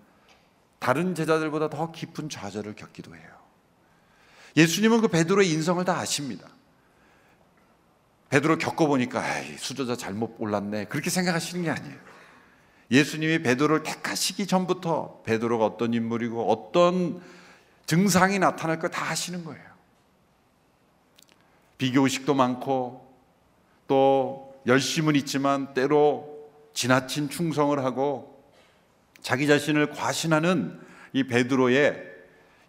다른 0.80 1.16
제자들보다 1.16 1.70
더 1.70 1.92
깊은 1.92 2.30
좌절을 2.30 2.76
겪기도 2.76 3.16
해요. 3.16 3.41
예수님은 4.56 5.02
그 5.02 5.08
베드로의 5.08 5.50
인성을 5.50 5.84
다 5.86 5.98
아십니다. 6.00 6.48
베드로 8.30 8.58
겪어보니까 8.58 9.24
수저자 9.58 9.96
잘못 9.96 10.36
올랐네 10.40 10.86
그렇게 10.86 11.10
생각하시는 11.10 11.64
게 11.64 11.70
아니에요. 11.70 11.98
예수님이 12.90 13.42
베드로를 13.42 13.84
택하시기 13.84 14.48
전부터 14.48 15.22
베드로가 15.26 15.66
어떤 15.66 15.94
인물이고 15.94 16.52
어떤 16.52 17.22
증상이 17.86 18.40
나타날 18.40 18.80
거다 18.80 19.10
아시는 19.10 19.44
거예요. 19.44 19.64
비교 21.78 22.04
의식도 22.04 22.34
많고 22.34 23.12
또 23.88 24.56
열심은 24.68 25.16
있지만 25.16 25.74
때로 25.74 26.50
지나친 26.74 27.30
충성을 27.30 27.78
하고 27.84 28.46
자기 29.22 29.48
자신을 29.48 29.92
과신하는 29.92 30.80
이 31.14 31.24
베드로의 31.24 32.11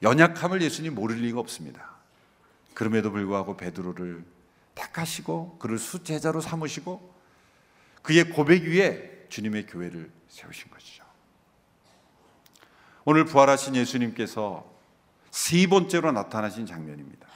연약함을 0.03 0.63
예수님 0.63 0.95
모를 0.95 1.17
리가 1.17 1.39
없습니다. 1.41 1.93
그럼에도 2.75 3.11
불구하고 3.13 3.57
베드로를 3.57 4.25
택하시고 4.75 5.59
그를 5.59 5.79
수제자로 5.79 6.41
삼으시고 6.41 7.13
그의 8.03 8.31
고백 8.31 8.65
위에 8.65 9.27
주님의 9.29 9.67
교회를 9.67 10.11
세우신 10.29 10.71
것이죠. 10.71 11.05
오늘 13.05 13.25
부활하신 13.25 13.77
예수님께서 13.77 14.71
세 15.31 15.67
번째로 15.67 16.13
나타나신 16.13 16.67
장면입니다. 16.67 17.29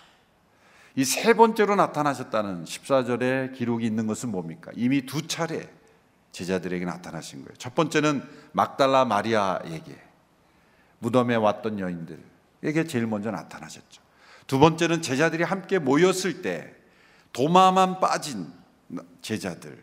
이 0.97 1.05
세 1.05 1.35
번째로 1.35 1.77
나타나셨다는 1.77 2.65
14절에 2.65 3.55
기록이 3.55 3.85
있는 3.85 4.07
것은 4.07 4.31
뭡니까? 4.31 4.71
이미 4.75 5.03
두 5.05 5.27
차례 5.27 5.71
제자들에게 6.33 6.85
나타나신 6.87 7.45
거예요. 7.45 7.55
첫 7.59 7.75
번째는 7.75 8.23
막달라 8.53 9.05
마리아에게 9.05 10.03
무덤에 11.01 11.35
왔던 11.35 11.79
여인들 11.81 12.19
에게 12.67 12.85
제일 12.85 13.07
먼저 13.07 13.31
나타나셨죠. 13.31 14.03
두 14.47 14.59
번째는 14.59 15.03
제자들이 15.03 15.43
함께 15.45 15.79
모였을 15.79 16.43
때 16.43 16.75
도마만 17.33 18.01
빠진 18.01 18.53
제자들 19.23 19.83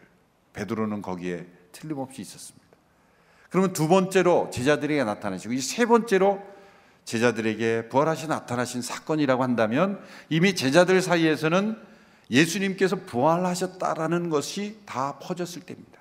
베드로는 0.53 1.01
거기에 1.01 1.47
틀림없이 1.71 2.21
있었습니다. 2.21 2.65
그러면 3.49 3.73
두 3.73 3.87
번째로 3.87 4.49
제자들에게 4.51 5.03
나타나시고 5.03 5.53
이 5.53 5.59
세 5.59 5.85
번째로 5.85 6.41
제자들에게 7.05 7.89
부활하시 7.89 8.27
나타나신 8.27 8.81
사건이라고 8.81 9.43
한다면 9.43 10.01
이미 10.29 10.55
제자들 10.55 11.01
사이에서는 11.01 11.77
예수님께서 12.31 12.95
부활하셨다라는 13.05 14.29
것이 14.29 14.79
다 14.85 15.19
퍼졌을 15.19 15.61
때입니다. 15.63 15.99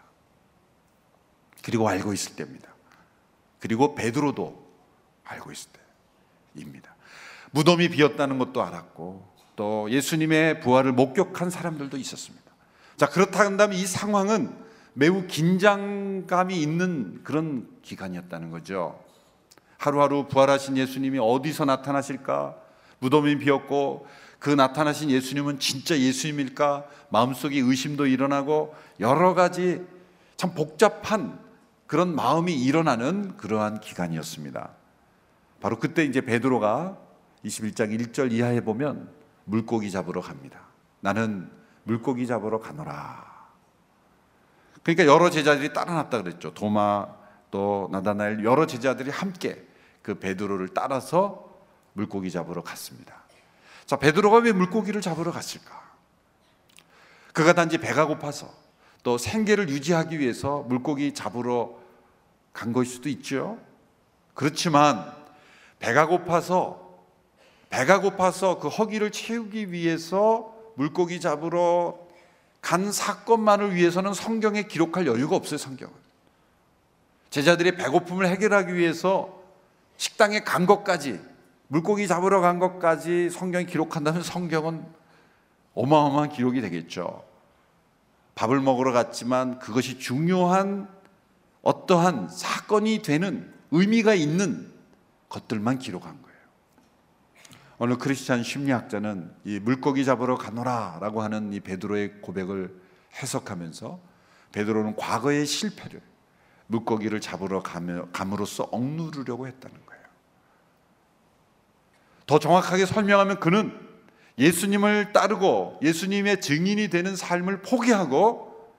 그리고 1.63 1.89
알고 1.89 2.13
있을 2.13 2.37
때입니다. 2.37 2.69
그리고 3.61 3.95
베드로도 3.95 4.65
알고 5.25 5.53
있을 5.53 5.71
때 5.73 5.81
입니다. 6.57 6.95
무덤이 7.53 7.89
비었다는 7.91 8.39
것도 8.39 8.63
알았고 8.63 9.33
또 9.57 9.91
예수님의 9.91 10.61
부활을 10.61 10.93
목격한 10.93 11.51
사람들도 11.51 11.97
있었습니다. 11.97 12.51
자, 12.97 13.07
그렇다 13.09 13.45
한다면 13.45 13.77
이 13.77 13.87
상황은 13.87 14.55
매우 14.95 15.27
긴장감이 15.27 16.61
있는 16.61 17.21
그런 17.25 17.69
기간이었다는 17.83 18.51
거죠. 18.51 19.03
하루하루 19.79 20.29
부활하신 20.29 20.77
예수님이 20.77 21.19
어디서 21.19 21.65
나타나실까? 21.65 22.57
무덤이 23.01 23.39
비었고 23.39 24.07
그 24.39 24.51
나타나신 24.51 25.11
예수님은 25.11 25.59
진짜 25.59 25.99
예수님일까? 25.99 26.87
마음속에 27.11 27.59
의심도 27.59 28.07
일어나고 28.07 28.75
여러 29.01 29.35
가지 29.35 29.85
참 30.37 30.55
복잡한 30.55 31.39
그런 31.87 32.15
마음이 32.15 32.55
일어나는 32.55 33.37
그러한 33.37 33.81
기간이었습니다. 33.81 34.71
바로 35.63 35.79
그때 35.79 36.05
이제 36.05 36.21
베드로가 36.21 36.99
21장 37.45 37.97
1절 37.97 38.33
이하에 38.33 38.63
보면 38.63 39.09
물고기 39.45 39.93
잡으러 39.93 40.21
갑니다. 40.21 40.59
나는 40.99 41.49
물고기 41.85 42.27
잡으러 42.27 42.59
가노라. 42.59 43.33
그러니까 44.83 45.07
여러 45.07 45.31
제자들이 45.31 45.73
따라났다 45.73 46.21
그랬죠. 46.21 46.53
도마 46.53 47.07
또 47.53 47.89
나다나엘 47.93 48.45
여러 48.45 48.67
제자들이 48.67 49.11
함께 49.11 49.65
그 50.03 50.19
베드로를 50.19 50.71
따라서 50.75 51.49
물고기 51.93 52.33
잡으러 52.33 52.63
갔습니다. 52.65 53.23
자, 53.87 53.97
베드로가 53.97 54.39
왜 54.39 54.51
물고기를 54.51 55.01
잡으러 55.01 55.31
갔을까? 55.31 55.81
그가 57.33 57.53
단지 57.53 57.79
배가 57.79 58.07
고파서 58.07 58.53
또 59.05 59.17
생계를 59.17 59.69
유지하기 59.69 60.19
위해서 60.19 60.63
물고기 60.63 61.15
잡으러 61.15 61.79
간 62.53 62.73
것일 62.73 62.93
수도 62.93 63.09
있죠. 63.09 63.59
그렇지만 64.35 65.22
배가 65.83 66.07
고파서 66.07 66.81
배가 67.69 68.01
고파서 68.01 68.59
그 68.59 68.69
허기를 68.69 69.11
채우기 69.11 69.73
위해서 69.73 70.55
물고기 70.77 71.21
잡으러 71.21 71.99
간 72.61 72.93
사건만을 72.93 73.75
위해서는 73.75 74.15
성경에 74.15 74.63
기록할 74.63 75.07
여유가 75.07 75.35
없어요, 75.35 75.59
성경은. 75.59 75.93
제자들의 77.31 77.77
배고픔을 77.77 78.29
해결하기 78.29 78.75
위해서 78.75 79.41
식당에 79.97 80.41
간 80.41 80.67
것까지 80.67 81.21
물고기 81.67 82.07
잡으러 82.07 82.41
간 82.41 82.59
것까지 82.59 83.31
성경이 83.31 83.67
기록한다면 83.67 84.23
성경은 84.23 84.85
어마어마한 85.75 86.29
기록이 86.29 86.61
되겠죠. 86.61 87.25
밥을 88.35 88.61
먹으러 88.61 88.93
갔지만 88.93 89.59
그것이 89.59 89.99
중요한 89.99 90.89
어떠한 91.63 92.29
사건이 92.29 93.03
되는 93.03 93.53
의미가 93.71 94.15
있는 94.15 94.72
것들만 95.33 95.79
기록한 95.79 96.21
거예요. 96.21 96.39
어느 97.79 97.97
크리스찬 97.97 98.43
심리학자는 98.43 99.35
이 99.45 99.59
물고기 99.59 100.05
잡으러 100.05 100.37
가노라라고 100.37 101.23
하는 101.23 101.53
이 101.53 101.61
베드로의 101.61 102.21
고백을 102.21 102.81
해석하면서 103.21 103.99
베드로는 104.53 104.97
과거의 104.97 105.47
실패를 105.47 106.03
물고기를 106.67 107.21
잡으러 107.21 107.63
감으로써 107.63 108.65
억누르려고 108.65 109.47
했다는 109.47 109.87
거예요. 109.87 110.03
더 112.27 112.39
정확하게 112.39 112.87
설명하면 112.87 113.41
그는 113.41 113.79
예수님을 114.39 115.13
따르고 115.13 115.81
예수님의 115.83 116.41
증인이 116.41 116.89
되는 116.89 117.17
삶을 117.17 117.63
포기하고 117.63 118.71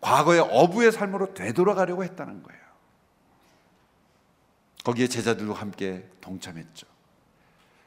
과거의 0.00 0.40
어부의 0.40 0.92
삶으로 0.92 1.34
되돌아가려고 1.34 2.04
했다는 2.04 2.42
거예요. 2.42 2.67
거기에 4.88 5.06
제자들과 5.06 5.52
함께 5.52 6.08
동참했죠. 6.22 6.86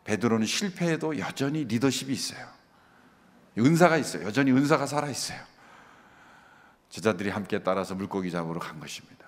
베드로는 0.04 0.46
실패해도 0.46 1.18
여전히 1.18 1.64
리더십이 1.64 2.14
있어요. 2.14 2.48
은사가 3.58 3.98
있어요. 3.98 4.24
여전히 4.24 4.52
은사가 4.52 4.86
살아 4.86 5.10
있어요. 5.10 5.40
제자들이 6.92 7.32
함께 7.32 7.64
따라서 7.64 7.96
물고기 7.96 8.30
잡으러 8.30 8.60
간 8.60 8.80
것입니다. 8.80 9.26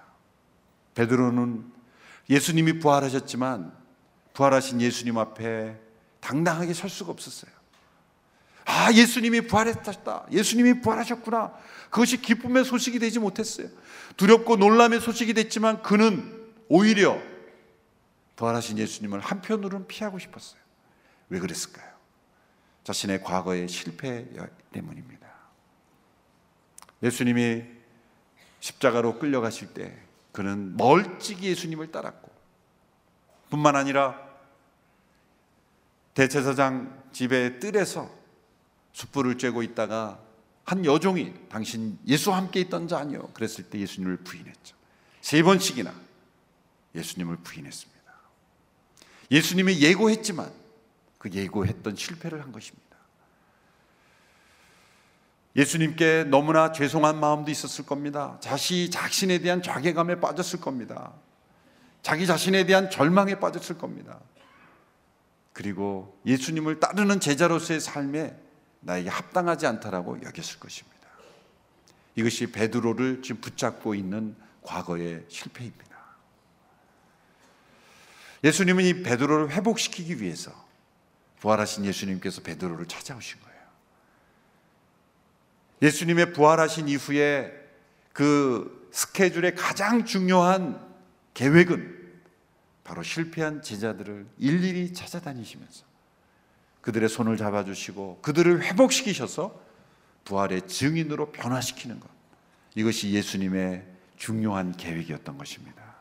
베드로는 0.93 1.65
예수님이 2.29 2.77
부활하셨지만 2.77 3.73
부활하신 4.35 4.79
예수님 4.79 5.17
앞에 5.17 5.75
당당하게 6.19 6.75
설 6.75 6.91
수가 6.91 7.11
없었어요. 7.11 7.51
아, 8.65 8.93
예수님이 8.93 9.47
부활했다. 9.47 10.27
예수님이 10.31 10.81
부활하셨구나. 10.81 11.51
그것이 11.89 12.21
기쁨의 12.21 12.65
소식이 12.65 12.99
되지 12.99 13.17
못했어요. 13.17 13.67
두렵고 14.15 14.57
놀람의 14.57 15.01
소식이 15.01 15.33
됐지만 15.33 15.81
그는 15.81 16.39
오히려 16.69 17.32
부활하신 18.35 18.77
예수님을 18.77 19.19
한편으로는 19.19 19.87
피하고 19.87 20.19
싶었어요. 20.19 20.61
왜 21.29 21.39
그랬을까요? 21.39 21.91
자신의 22.83 23.23
과거의 23.23 23.67
실패 23.69 24.27
때문입니다. 24.71 25.27
예수님이 27.01 27.63
십자가로 28.59 29.19
끌려가실 29.19 29.73
때 29.73 29.97
그는 30.31 30.75
멀찍이 30.77 31.47
예수님을 31.47 31.91
따랐고 31.91 32.31
뿐만 33.49 33.75
아니라 33.75 34.19
대제사장 36.13 37.03
집의 37.11 37.59
뜰에서 37.59 38.09
숯불을 38.93 39.37
쬐고 39.37 39.63
있다가 39.63 40.19
한 40.63 40.85
여종이 40.85 41.33
당신 41.49 41.99
예수와 42.07 42.37
함께 42.37 42.61
있던 42.61 42.87
자 42.87 42.99
아니요 42.99 43.29
그랬을 43.33 43.69
때 43.69 43.79
예수님을 43.79 44.17
부인했죠. 44.17 44.75
세 45.21 45.43
번씩이나 45.43 45.93
예수님을 46.95 47.37
부인했습니다. 47.37 47.92
예수님이 49.33 49.81
예고했지만 49.81 50.51
그 51.17 51.31
예고했던 51.31 51.95
실패를 51.95 52.43
한 52.43 52.51
것입니다. 52.51 52.83
예수님께 55.55 56.25
너무나 56.25 56.71
죄송한 56.71 57.19
마음도 57.19 57.49
있었을 57.49 57.85
겁니다. 57.85 58.37
자시 58.41 58.91
자신에 58.91 59.39
대한 59.39 59.61
자괴감에 59.61 60.19
빠졌을 60.19 60.61
겁니다. 60.61 61.13
자기 62.03 62.27
자신에 62.27 62.65
대한 62.65 62.89
절망에 62.91 63.39
빠졌을 63.39 63.77
겁니다. 63.77 64.19
그리고 65.51 66.19
예수님을 66.25 66.79
따르는 66.79 67.19
제자로서의 67.19 67.79
삶에 67.79 68.37
나에게 68.81 69.09
합당하지 69.09 69.65
않다라고 69.65 70.21
여겼을 70.23 70.59
것입니다. 70.59 71.07
이것이 72.15 72.51
베드로를 72.51 73.21
지금 73.23 73.41
붙잡고 73.41 73.95
있는 73.95 74.35
과거의 74.61 75.25
실패입니다. 75.27 75.92
예수님은 78.43 78.83
이 78.83 79.03
베드로를 79.03 79.51
회복시키기 79.51 80.21
위해서 80.21 80.51
부활하신 81.39 81.85
예수님께서 81.85 82.41
베드로를 82.41 82.87
찾아오신 82.87 83.39
거예요. 83.41 83.53
예수님의 85.81 86.33
부활하신 86.33 86.87
이후에 86.87 87.51
그 88.13 88.89
스케줄의 88.91 89.55
가장 89.55 90.05
중요한 90.05 90.79
계획은 91.33 92.03
바로 92.83 93.01
실패한 93.01 93.61
제자들을 93.61 94.27
일일이 94.37 94.93
찾아다니시면서 94.93 95.85
그들의 96.81 97.07
손을 97.09 97.37
잡아주시고 97.37 98.19
그들을 98.21 98.61
회복시키셔서 98.61 99.61
부활의 100.25 100.67
증인으로 100.67 101.31
변화시키는 101.31 101.99
것. 101.99 102.09
이것이 102.75 103.11
예수님의 103.11 103.85
중요한 104.17 104.75
계획이었던 104.75 105.37
것입니다. 105.37 105.92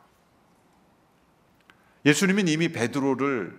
예수님은 2.04 2.48
이미 2.48 2.70
베드로를 2.70 3.58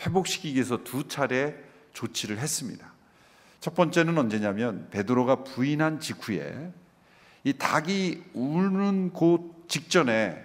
회복시키기 0.00 0.54
위해서 0.54 0.82
두 0.82 1.06
차례 1.06 1.54
조치를 1.92 2.38
했습니다. 2.38 2.92
첫 3.60 3.74
번째는 3.74 4.18
언제냐면 4.18 4.88
베드로가 4.90 5.44
부인한 5.44 6.00
직후에 6.00 6.72
이 7.44 7.52
닭이 7.52 8.22
우는 8.34 9.12
곳 9.12 9.68
직전에 9.68 10.42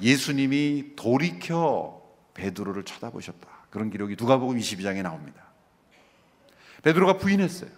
예수님이 0.00 0.92
돌이켜 0.96 2.02
베드로를 2.34 2.84
쳐다보셨다. 2.84 3.48
그런 3.70 3.90
기록이 3.90 4.16
누가복음 4.18 4.56
22장에 4.58 5.02
나옵니다. 5.02 5.42
베드로가 6.82 7.18
부인했어요. 7.18 7.70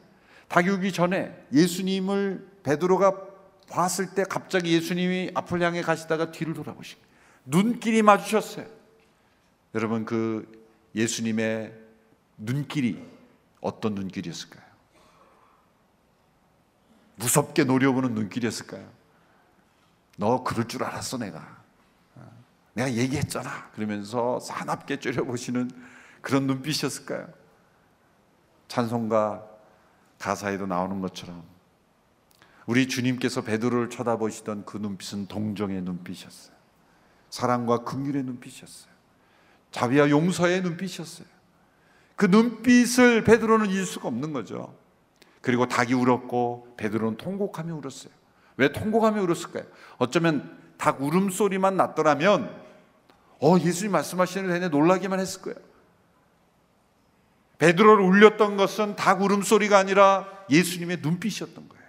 닭이 0.48 0.68
오기 0.70 0.92
전에 0.92 1.34
예수님을 1.52 2.46
베드로가 2.62 3.26
봤을 3.68 4.14
때 4.14 4.24
갑자기 4.28 4.72
예수님이 4.74 5.30
앞을 5.34 5.62
향해 5.62 5.82
가시다가 5.82 6.30
뒤를 6.30 6.54
돌아보시고 6.54 7.00
눈길이 7.46 8.02
마주쳤어요. 8.02 8.66
여러분 9.74 10.04
그 10.04 10.66
예수님의 10.94 11.72
눈길이 12.36 13.02
어떤 13.60 13.94
눈길이었을까요? 13.94 14.64
무섭게 17.16 17.64
노려보는 17.64 18.14
눈길이었을까요? 18.14 18.86
너 20.18 20.42
그럴 20.42 20.68
줄 20.68 20.84
알았어 20.84 21.18
내가. 21.18 21.64
내가 22.74 22.92
얘기했잖아. 22.92 23.70
그러면서 23.70 24.38
사납게 24.40 25.00
째려보시는 25.00 25.70
그런 26.20 26.46
눈빛이었을까요? 26.46 27.28
찬송가 28.68 29.46
가사에도 30.18 30.66
나오는 30.66 31.00
것처럼 31.00 31.42
우리 32.66 32.88
주님께서 32.88 33.42
베드로를 33.42 33.90
쳐다보시던 33.90 34.66
그 34.66 34.76
눈빛은 34.76 35.28
동정의 35.28 35.80
눈빛이었어요. 35.82 36.55
사랑과 37.30 37.84
긍휼의 37.84 38.22
눈빛이었어요. 38.24 38.92
자비와 39.70 40.10
용서의 40.10 40.62
눈빛이었어요. 40.62 41.26
그 42.16 42.26
눈빛을 42.26 43.24
베드로는 43.24 43.70
잊을 43.70 43.84
수가 43.84 44.08
없는 44.08 44.32
거죠. 44.32 44.74
그리고 45.42 45.66
닭이 45.66 45.92
울었고 45.92 46.74
베드로는 46.76 47.18
통곡하며 47.18 47.74
울었어요. 47.74 48.12
왜 48.56 48.72
통곡하며 48.72 49.22
울었을까요? 49.22 49.64
어쩌면 49.98 50.58
닭 50.78 51.02
울음소리만 51.02 51.76
났더라면 51.76 52.64
어 53.40 53.58
예수님 53.58 53.92
말씀하시는 53.92 54.48
내내 54.48 54.68
놀라기만 54.68 55.20
했을 55.20 55.42
거예요. 55.42 55.58
베드로를 57.58 58.04
울렸던 58.04 58.56
것은 58.56 58.96
닭 58.96 59.22
울음소리가 59.22 59.78
아니라 59.78 60.26
예수님의 60.50 60.98
눈빛이었던 61.02 61.68
거예요. 61.68 61.86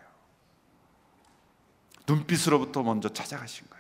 눈빛으로부터 2.08 2.84
먼저 2.84 3.10
찾아가신 3.10 3.68
거예요. 3.70 3.77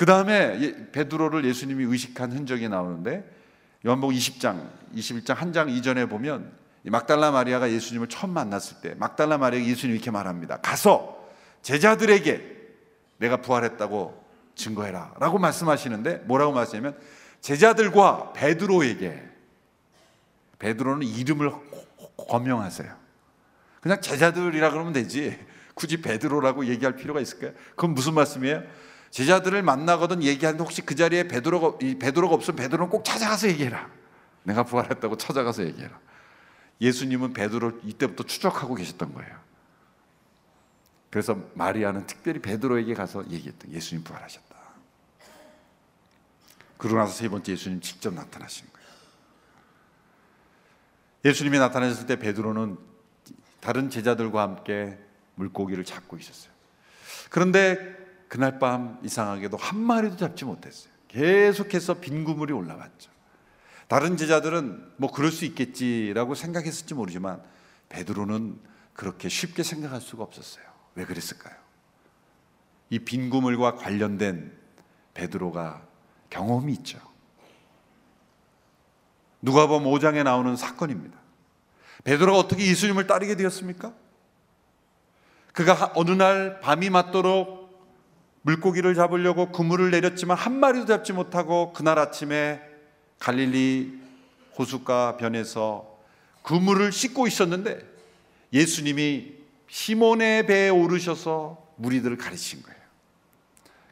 그 0.00 0.06
다음에 0.06 0.88
베드로를 0.92 1.44
예수님이 1.44 1.84
의식한 1.84 2.32
흔적이 2.32 2.70
나오는데 2.70 3.22
요한복음 3.84 4.16
20장, 4.16 4.66
21장 4.94 5.34
한 5.34 5.52
장 5.52 5.68
이전에 5.68 6.06
보면 6.06 6.50
이 6.84 6.88
막달라 6.88 7.30
마리아가 7.30 7.70
예수님을 7.70 8.08
처음 8.08 8.32
만났을 8.32 8.78
때 8.80 8.94
막달라 8.96 9.36
마리아가 9.36 9.68
예수님 9.68 9.94
이렇게 9.94 10.10
말합니다. 10.10 10.56
가서 10.62 11.28
제자들에게 11.60 12.56
내가 13.18 13.42
부활했다고 13.42 14.24
증거해라 14.54 15.16
라고 15.20 15.36
말씀하시는데 15.36 16.22
뭐라고 16.24 16.54
말씀하냐면 16.54 16.98
제자들과 17.42 18.32
베드로에게 18.32 19.22
베드로는 20.60 21.06
이름을 21.06 21.52
거명하세요. 22.16 22.90
그냥 23.82 24.00
제자들이라 24.00 24.70
그러면 24.70 24.94
되지 24.94 25.38
굳이 25.74 26.00
베드로라고 26.00 26.64
얘기할 26.64 26.96
필요가 26.96 27.20
있을까요? 27.20 27.52
그건 27.76 27.92
무슨 27.92 28.14
말씀이에요? 28.14 28.62
제자들을 29.10 29.62
만나거든 29.62 30.22
얘기하는데 30.22 30.62
혹시 30.62 30.82
그 30.82 30.94
자리에 30.94 31.24
베드로가 31.24 31.78
이 31.82 31.96
베드로가 31.96 32.34
없으면 32.34 32.56
베드로는 32.56 32.90
꼭 32.90 33.04
찾아가서 33.04 33.48
얘기해라. 33.48 33.90
내가 34.44 34.62
부활했다고 34.62 35.16
찾아가서 35.16 35.64
얘기해라. 35.66 35.98
예수님은 36.80 37.32
베드로 37.32 37.80
이때부터 37.84 38.24
추적하고 38.24 38.74
계셨던 38.74 39.12
거예요. 39.14 39.38
그래서 41.10 41.36
마리아는 41.54 42.06
특별히 42.06 42.40
베드로에게 42.40 42.94
가서 42.94 43.28
얘기했던 43.28 43.72
예수님 43.72 44.04
부활하셨다. 44.04 44.56
그러고 46.78 46.98
나서 46.98 47.12
세 47.12 47.28
번째 47.28 47.52
예수님 47.52 47.80
직접 47.80 48.14
나타나신 48.14 48.66
거예요. 48.72 48.88
예수님이 51.24 51.58
나타나셨을 51.58 52.06
때 52.06 52.16
베드로는 52.16 52.78
다른 53.60 53.90
제자들과 53.90 54.40
함께 54.40 54.98
물고기를 55.34 55.84
잡고 55.84 56.16
있었어요. 56.16 56.52
그런데 57.28 57.99
그날 58.30 58.60
밤 58.60 58.96
이상하게도 59.02 59.56
한 59.56 59.80
마리도 59.80 60.16
잡지 60.16 60.44
못했어요. 60.44 60.92
계속해서 61.08 61.94
빈 61.94 62.22
구물이 62.22 62.52
올라왔죠. 62.52 63.10
다른 63.88 64.16
제자들은 64.16 64.92
뭐 64.98 65.10
그럴 65.10 65.32
수 65.32 65.44
있겠지라고 65.44 66.36
생각했을지 66.36 66.94
모르지만 66.94 67.42
베드로는 67.88 68.60
그렇게 68.94 69.28
쉽게 69.28 69.64
생각할 69.64 70.00
수가 70.00 70.22
없었어요. 70.22 70.64
왜 70.94 71.04
그랬을까요? 71.04 71.56
이 72.90 73.00
빈 73.00 73.30
구물과 73.30 73.74
관련된 73.74 74.56
베드로가 75.14 75.82
경험이 76.30 76.74
있죠. 76.74 77.00
누가복음 79.42 79.90
5장에 79.90 80.22
나오는 80.22 80.54
사건입니다. 80.54 81.18
베드로가 82.04 82.38
어떻게 82.38 82.64
예수님을 82.64 83.08
따르게 83.08 83.34
되었습니까? 83.34 83.92
그가 85.52 85.90
어느 85.96 86.12
날 86.12 86.60
밤이 86.60 86.90
맞도록 86.90 87.59
물고기를 88.42 88.94
잡으려고 88.94 89.52
그물을 89.52 89.90
내렸지만 89.90 90.36
한 90.36 90.58
마리도 90.58 90.86
잡지 90.86 91.12
못하고 91.12 91.72
그날 91.72 91.98
아침에 91.98 92.62
갈릴리 93.18 94.00
호숫가 94.58 95.16
변에서 95.16 95.98
그물을 96.42 96.90
씻고 96.90 97.26
있었는데 97.26 97.86
예수님이 98.52 99.34
시몬의 99.68 100.46
배에 100.46 100.68
오르셔서 100.70 101.66
무리들을 101.76 102.16
가르친 102.16 102.62
거예요. 102.62 102.80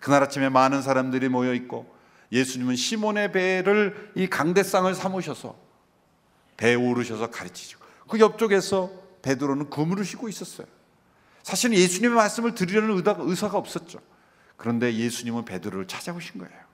그날 0.01 0.23
아침에 0.23 0.49
많은 0.49 0.83
사람들이 0.83 1.29
모여 1.29 1.55
있고 1.55 1.95
예수님은 2.33 2.77
시몬의 2.77 3.33
배를 3.33 4.13
이 4.15 4.27
강대상을 4.29 4.93
삼으셔서 4.95 5.57
배에 6.57 6.75
오르셔서 6.75 7.31
가르치시고 7.31 7.85
그 8.09 8.19
옆쪽에서 8.19 8.91
베드로는 9.23 9.71
그물을 9.71 10.05
씻고 10.05 10.29
있었어요. 10.29 10.67
사실은 11.43 11.77
예수님의 11.77 12.17
말씀을 12.17 12.55
의사가, 12.59 13.23
의사가 13.23 13.59
없었죠. 13.59 14.01
그런데 14.59 14.92
예수님은 14.92 15.47
베드로를 15.47 15.87
찾아오신 15.87 16.38
거예요. 16.40 16.68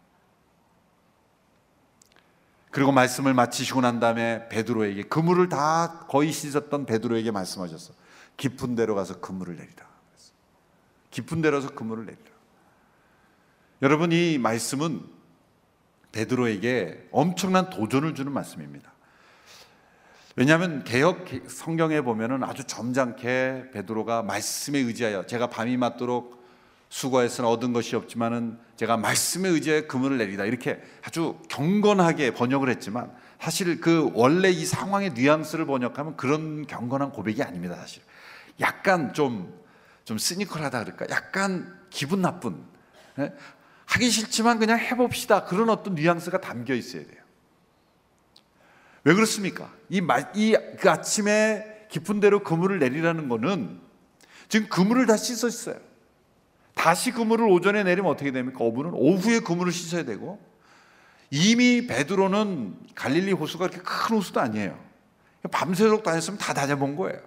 그리고 2.71 2.91
말씀을 2.91 3.35
마치시고 3.35 3.83
난 3.83 4.01
다음에 4.01 4.49
베드로에게 4.49 5.05
그물을 5.05 5.49
다 5.49 6.07
거의 6.09 6.33
씻었던 6.33 6.87
베드로에게 6.87 7.31
말씀하셨어. 7.31 7.93
깊은 8.37 8.75
데로 8.75 8.97
가서 8.97 9.21
그물을 9.21 9.55
내리라. 9.55 9.87
깊은 11.11 11.41
데로서 11.41 11.69
그물을 11.71 12.07
내리라. 12.07 12.25
여러분 13.83 14.11
이 14.11 14.39
말씀은 14.39 15.05
베드로에게 16.11 17.11
엄청난 17.13 17.71
도전을 17.71 18.15
주는 18.15 18.33
말씀입니다. 18.33 18.93
왜냐하면 20.37 20.83
개혁 20.83 21.27
성경에 21.49 22.01
보면은 22.01 22.43
아주 22.43 22.65
점잖게 22.65 23.71
베드로가 23.73 24.23
말씀에 24.23 24.79
의지하여 24.79 25.27
제가 25.27 25.49
밤이 25.49 25.77
맞도록 25.77 26.44
수고해서는 26.95 27.51
얻은 27.51 27.73
것이 27.73 27.97
없지만은 27.97 28.57
제가 28.77 28.97
말씀에 28.97 29.49
의지해 29.49 29.89
그물을 29.89 30.17
내리다 30.17 30.45
이렇게 30.45 30.81
아주 31.03 31.37
경건하게 31.49 32.35
번역을 32.35 32.69
했지만 32.69 33.13
사실 33.41 33.81
그 33.81 34.13
원래 34.15 34.49
이 34.49 34.65
상황의 34.65 35.15
뉘앙스를 35.15 35.67
번역하면 35.67 36.17
그런 36.17 36.69
경건한 36.69 37.11
고백이 37.11 37.43
아닙니다 37.43 37.75
사실 37.75 38.01
약간 38.61 39.13
좀좀 39.13 40.19
시니컬하다 40.19 40.85
그럴까 40.85 41.07
약간 41.11 41.77
기분 41.91 42.23
나쁜 42.23 42.63
예? 43.19 43.33
하기 43.87 44.09
싫지만 44.09 44.61
그냥 44.61 44.79
해봅시다 44.79 45.47
그런 45.47 45.71
어떤 45.71 45.97
뉘앙스가 45.97 46.41
담겨 46.41 46.75
있어야 46.75 47.03
돼요 47.03 47.21
왜 49.03 49.15
그렇습니까? 49.15 49.69
이이그 49.91 50.89
아침에 50.89 51.89
깊은 51.91 52.21
데로 52.21 52.45
그물을 52.45 52.79
내리라는 52.79 53.29
거는 53.29 53.81
지금 54.49 54.69
그물을 54.69 55.05
다 55.07 55.17
씻었어요. 55.17 55.94
다시 56.75 57.13
그물을 57.13 57.47
오전에 57.47 57.83
내리면 57.85 58.11
어떻게 58.11 58.31
됩니까? 58.31 58.65
어부는 58.65 58.91
오후에 58.95 59.41
그물을 59.41 59.73
씻어야 59.73 60.05
되고 60.05 60.41
이미 61.31 61.87
베드로는 61.87 62.77
갈릴리 62.95 63.33
호수가 63.33 63.69
그렇게 63.69 63.83
큰 63.83 64.17
호수도 64.17 64.41
아니에요. 64.41 64.79
밤새도록 65.51 66.03
다녔으면 66.03 66.39
다 66.39 66.55
다녀본 66.55 66.97
거예요. 66.97 67.21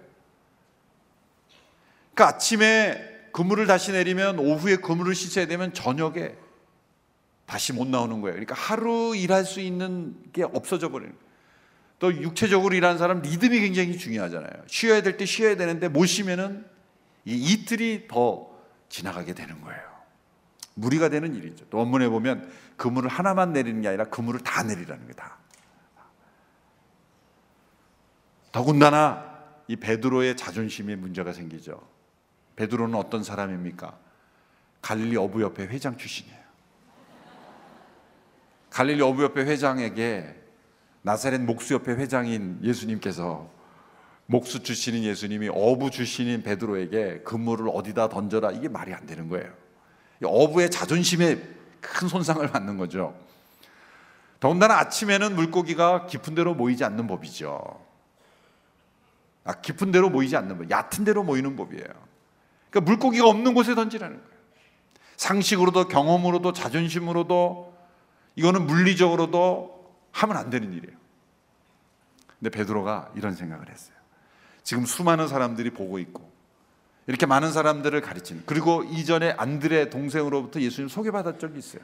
그러니까 2.14 2.36
아침에 2.36 3.30
그물을 3.32 3.66
다시 3.66 3.92
내리면 3.92 4.38
오후에 4.38 4.76
그물을 4.76 5.14
씻어야 5.14 5.46
되면 5.46 5.72
저녁에 5.72 6.34
다시 7.46 7.72
못 7.72 7.86
나오는 7.86 8.20
거예요. 8.20 8.34
그러니까 8.34 8.54
하루 8.54 9.14
일할 9.16 9.44
수 9.44 9.60
있는 9.60 10.16
게 10.32 10.42
없어져 10.42 10.90
버리는 10.90 11.12
거예요. 11.12 11.28
또 11.98 12.12
육체적으로 12.14 12.74
일하는 12.74 12.98
사람 12.98 13.22
리듬이 13.22 13.60
굉장히 13.60 13.98
중요하잖아요. 13.98 14.64
쉬어야 14.66 15.02
될 15.02 15.16
때 15.16 15.24
쉬어야 15.24 15.56
되는데 15.56 15.88
못 15.88 16.06
쉬면은 16.06 16.64
이 17.24 17.34
이틀이 17.34 18.08
더 18.08 18.47
지나가게 18.88 19.34
되는 19.34 19.60
거예요. 19.60 19.98
무리가 20.74 21.08
되는 21.08 21.34
일이죠. 21.34 21.66
또 21.70 21.78
원문에 21.78 22.08
보면 22.08 22.50
그물을 22.76 23.08
하나만 23.08 23.52
내리는 23.52 23.80
게 23.82 23.88
아니라 23.88 24.04
그물을 24.04 24.40
다 24.40 24.62
내리라는 24.62 25.06
게 25.06 25.12
다. 25.12 25.38
더군다나 28.52 29.44
이 29.66 29.76
베드로의 29.76 30.36
자존심에 30.36 30.96
문제가 30.96 31.32
생기죠. 31.32 31.86
베드로는 32.56 32.94
어떤 32.94 33.22
사람입니까? 33.22 33.98
갈릴리 34.80 35.16
어부협회 35.16 35.64
회장 35.66 35.96
출신이에요. 35.96 36.38
갈릴리 38.70 39.02
어부협회 39.02 39.42
회장에게 39.42 40.34
나사렛 41.02 41.40
목수협회 41.42 41.92
회장인 41.92 42.58
예수님께서 42.62 43.50
목수 44.30 44.62
출신인 44.62 45.04
예수님이 45.04 45.48
어부 45.48 45.90
출신인 45.90 46.42
베드로에게 46.42 47.22
그물을 47.22 47.66
어디다 47.72 48.10
던져라 48.10 48.50
이게 48.50 48.68
말이 48.68 48.92
안 48.92 49.06
되는 49.06 49.30
거예요. 49.30 49.50
어부의 50.22 50.70
자존심에 50.70 51.42
큰 51.80 52.08
손상을 52.08 52.46
받는 52.46 52.76
거죠. 52.76 53.18
더군다나 54.38 54.78
아침에는 54.80 55.34
물고기가 55.34 56.06
깊은 56.06 56.34
데로 56.34 56.54
모이지 56.54 56.84
않는 56.84 57.06
법이죠. 57.06 57.82
아, 59.44 59.54
깊은 59.54 59.92
데로 59.92 60.10
모이지 60.10 60.36
않는 60.36 60.58
법, 60.58 60.70
얕은 60.70 61.04
데로 61.04 61.24
모이는 61.24 61.56
법이에요. 61.56 61.86
그러니까 62.68 62.80
물고기가 62.80 63.26
없는 63.26 63.54
곳에 63.54 63.74
던지라는 63.74 64.14
거예요. 64.14 64.38
상식으로도 65.16 65.88
경험으로도 65.88 66.52
자존심으로도 66.52 67.74
이거는 68.36 68.66
물리적으로도 68.66 69.96
하면 70.12 70.36
안 70.36 70.50
되는 70.50 70.70
일이에요. 70.74 70.98
근데 72.38 72.50
베드로가 72.50 73.12
이런 73.16 73.34
생각을 73.34 73.70
했어요. 73.70 73.97
지금 74.68 74.84
수많은 74.84 75.28
사람들이 75.28 75.70
보고 75.70 75.98
있고 75.98 76.30
이렇게 77.06 77.24
많은 77.24 77.52
사람들을 77.52 77.98
가르치는 78.02 78.42
그리고 78.44 78.84
이전에 78.84 79.30
안드레 79.30 79.88
동생으로부터 79.88 80.60
예수님 80.60 80.88
소개받았 80.88 81.38
적이 81.38 81.58
있어요. 81.58 81.80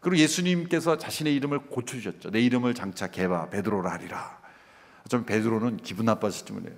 그리고 0.00 0.16
예수님께서 0.16 0.96
자신의 0.96 1.34
이름을 1.34 1.66
고쳐주셨죠. 1.66 2.30
내 2.30 2.40
이름을 2.40 2.72
장차 2.72 3.08
개바 3.08 3.50
베드로라 3.50 3.92
하리라. 3.92 4.40
좀 5.10 5.26
베드로는 5.26 5.76
기분 5.76 6.06
나빴을지 6.06 6.54
몰라요. 6.54 6.74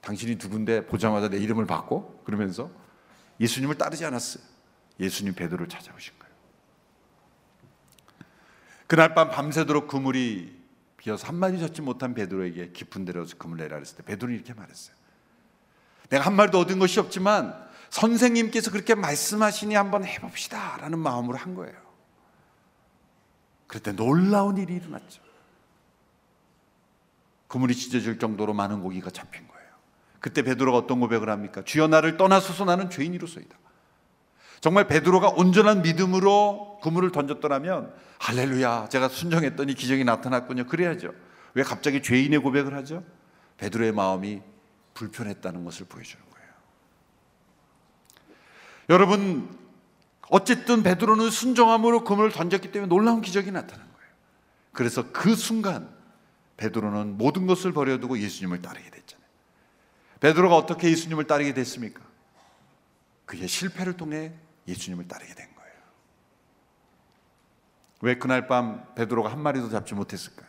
당신이 0.00 0.36
누군데 0.36 0.86
보자마자 0.86 1.28
내 1.28 1.36
이름을 1.36 1.66
받고 1.66 2.22
그러면서 2.24 2.70
예수님을 3.40 3.74
따르지 3.76 4.06
않았어요. 4.06 4.42
예수님 5.00 5.34
베드로를 5.34 5.68
찾아오신 5.68 6.14
거예요. 6.18 6.34
그날 8.86 9.14
밤 9.14 9.30
밤새도록 9.30 9.86
그물이 9.86 10.57
비어서 10.98 11.28
한 11.28 11.36
마디 11.36 11.58
젓지 11.58 11.80
못한 11.80 12.12
베드로에게 12.12 12.72
깊은 12.72 13.04
데로서 13.04 13.36
그물 13.38 13.56
내라 13.58 13.76
그랬을 13.76 13.96
때 13.96 14.02
베드로는 14.02 14.36
이렇게 14.36 14.52
말했어요. 14.52 14.94
내가 16.10 16.26
한 16.26 16.34
마디도 16.34 16.58
얻은 16.58 16.78
것이 16.78 17.00
없지만 17.00 17.66
선생님께서 17.90 18.70
그렇게 18.70 18.94
말씀하시니 18.94 19.74
한번 19.74 20.04
해봅시다 20.04 20.76
라는 20.78 20.98
마음으로 20.98 21.38
한 21.38 21.54
거예요. 21.54 21.76
그때 23.66 23.92
놀라운 23.92 24.58
일이 24.58 24.74
일어났죠. 24.74 25.22
그물이 27.46 27.74
찢어질 27.74 28.18
정도로 28.18 28.52
많은 28.52 28.80
고기가 28.82 29.10
잡힌 29.10 29.46
거예요. 29.48 29.68
그때 30.20 30.42
베드로가 30.42 30.76
어떤 30.76 31.00
고백을 31.00 31.30
합니까? 31.30 31.62
주여 31.64 31.86
나를 31.88 32.16
떠나소서 32.16 32.64
나는 32.64 32.90
죄인이로소이다. 32.90 33.56
정말 34.60 34.88
베드로가 34.88 35.28
온전한 35.30 35.82
믿음으로 35.82 36.80
그물을 36.82 37.10
던졌더라면 37.12 37.92
할렐루야 38.18 38.88
제가 38.88 39.08
순종했더니 39.08 39.74
기적이 39.74 40.04
나타났군요. 40.04 40.66
그래야죠. 40.66 41.12
왜 41.54 41.62
갑자기 41.62 42.02
죄인의 42.02 42.40
고백을 42.40 42.74
하죠? 42.74 43.04
베드로의 43.58 43.92
마음이 43.92 44.42
불편했다는 44.94 45.64
것을 45.64 45.86
보여주는 45.86 46.22
거예요. 46.24 46.48
여러분 48.90 49.56
어쨌든 50.30 50.82
베드로는 50.82 51.30
순종함으로 51.30 52.04
그물을 52.04 52.32
던졌기 52.32 52.72
때문에 52.72 52.88
놀라운 52.88 53.20
기적이 53.20 53.52
나타난 53.52 53.86
거예요. 53.86 54.10
그래서 54.72 55.10
그 55.12 55.34
순간 55.34 55.88
베드로는 56.56 57.16
모든 57.16 57.46
것을 57.46 57.72
버려두고 57.72 58.18
예수님을 58.18 58.60
따르게 58.60 58.90
됐잖아요. 58.90 59.28
베드로가 60.20 60.56
어떻게 60.56 60.90
예수님을 60.90 61.24
따르게 61.24 61.54
됐습니까? 61.54 62.02
그의 63.24 63.46
실패를 63.46 63.96
통해 63.96 64.32
예수님을 64.68 65.08
따르게 65.08 65.34
된 65.34 65.54
거예요. 65.54 65.72
왜 68.02 68.16
그날 68.16 68.46
밤 68.46 68.94
베드로가 68.94 69.32
한 69.32 69.40
마리도 69.40 69.70
잡지 69.70 69.94
못했을까요? 69.94 70.48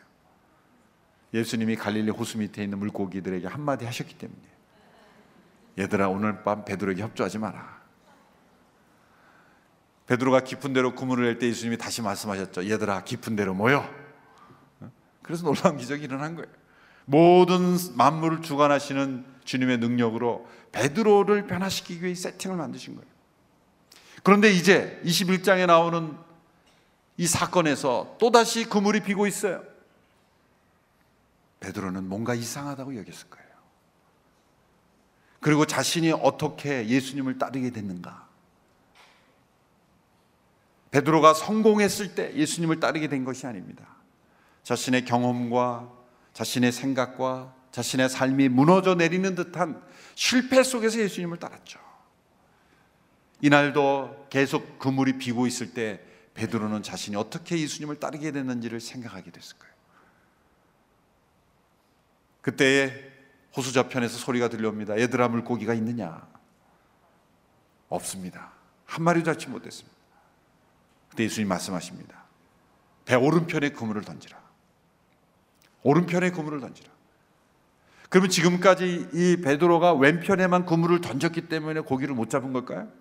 예수님이 1.33 1.75
갈릴리 1.75 2.11
호수 2.11 2.37
밑에 2.37 2.63
있는 2.63 2.79
물고기들에게 2.79 3.47
한마디 3.47 3.85
하셨기 3.85 4.17
때문이에요. 4.17 4.49
얘들아 5.79 6.09
오늘 6.09 6.43
밤 6.43 6.65
베드로에게 6.65 7.01
협조하지 7.01 7.37
마라. 7.39 7.79
베드로가 10.07 10.41
깊은 10.41 10.73
데로 10.73 10.95
그물을 10.95 11.23
낼 11.25 11.37
때 11.39 11.47
예수님이 11.47 11.77
다시 11.77 12.01
말씀하셨죠. 12.01 12.67
얘들아 12.69 13.03
깊은 13.03 13.35
데로 13.35 13.53
모여. 13.53 13.87
그래서 15.21 15.43
놀라운 15.43 15.77
기적이 15.77 16.05
일어난 16.05 16.35
거예요. 16.35 16.51
모든 17.05 17.77
만물을 17.95 18.41
주관하시는 18.41 19.25
주님의 19.43 19.77
능력으로 19.77 20.47
베드로를 20.71 21.45
변화시키기 21.45 22.03
위해 22.03 22.15
세팅을 22.15 22.57
만드신 22.57 22.95
거예요. 22.95 23.18
그런데 24.23 24.51
이제 24.51 25.01
21장에 25.05 25.65
나오는 25.65 26.17
이 27.17 27.27
사건에서 27.27 28.15
또다시 28.19 28.65
그물이 28.65 29.01
비고 29.01 29.27
있어요. 29.27 29.63
베드로는 31.59 32.07
뭔가 32.07 32.33
이상하다고 32.33 32.95
여겼을 32.97 33.29
거예요. 33.29 33.49
그리고 35.41 35.65
자신이 35.65 36.11
어떻게 36.11 36.87
예수님을 36.87 37.37
따르게 37.37 37.71
됐는가? 37.71 38.27
베드로가 40.91 41.33
성공했을 41.33 42.15
때 42.15 42.33
예수님을 42.35 42.79
따르게 42.79 43.07
된 43.07 43.23
것이 43.23 43.45
아닙니다. 43.45 43.85
자신의 44.63 45.05
경험과 45.05 45.91
자신의 46.33 46.71
생각과 46.71 47.53
자신의 47.71 48.09
삶이 48.09 48.49
무너져 48.49 48.95
내리는 48.95 49.35
듯한 49.35 49.81
실패 50.15 50.63
속에서 50.63 50.99
예수님을 50.99 51.37
따랐죠. 51.37 51.88
이날도 53.41 54.27
계속 54.29 54.79
그물이 54.79 55.17
비고 55.17 55.47
있을 55.47 55.73
때 55.73 56.01
베드로는 56.33 56.83
자신이 56.83 57.15
어떻게 57.15 57.59
예수님을 57.59 57.99
따르게 57.99 58.31
됐는지를 58.31 58.79
생각하게 58.79 59.31
됐을 59.31 59.57
거예요. 59.57 59.73
그때에 62.41 63.11
호수 63.55 63.73
저편에서 63.73 64.17
소리가 64.17 64.49
들려옵니다. 64.49 64.99
얘들아 64.99 65.27
물고기가 65.27 65.73
있느냐? 65.73 66.27
없습니다. 67.89 68.51
한 68.85 69.03
마리도 69.03 69.31
잡지 69.31 69.49
못했습니다. 69.49 69.97
그때 71.09 71.23
예수님 71.23 71.47
말씀하십니다. 71.47 72.23
배 73.05 73.15
오른편에 73.15 73.69
그물을 73.69 74.01
던지라. 74.03 74.39
오른편에 75.83 76.31
그물을 76.31 76.59
던지라. 76.59 76.89
그러면 78.09 78.29
지금까지 78.29 79.09
이 79.13 79.37
베드로가 79.43 79.93
왼편에만 79.93 80.65
그물을 80.65 81.01
던졌기 81.01 81.47
때문에 81.47 81.81
고기를 81.81 82.15
못 82.15 82.29
잡은 82.29 82.53
걸까요? 82.53 82.91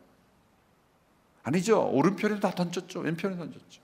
아니죠. 1.48 1.88
오른편에도 1.90 2.40
다 2.40 2.50
던졌죠. 2.50 3.00
왼편에 3.00 3.36
던졌죠. 3.36 3.80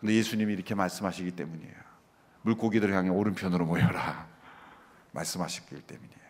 근데 0.00 0.14
예수님이 0.14 0.54
이렇게 0.54 0.74
말씀하시기 0.74 1.32
때문이에요. 1.32 1.74
물고기들을 2.42 2.94
향해 2.94 3.10
오른편으로 3.10 3.66
모여라. 3.66 4.26
말씀하셨기 5.12 5.82
때문이에요. 5.82 6.20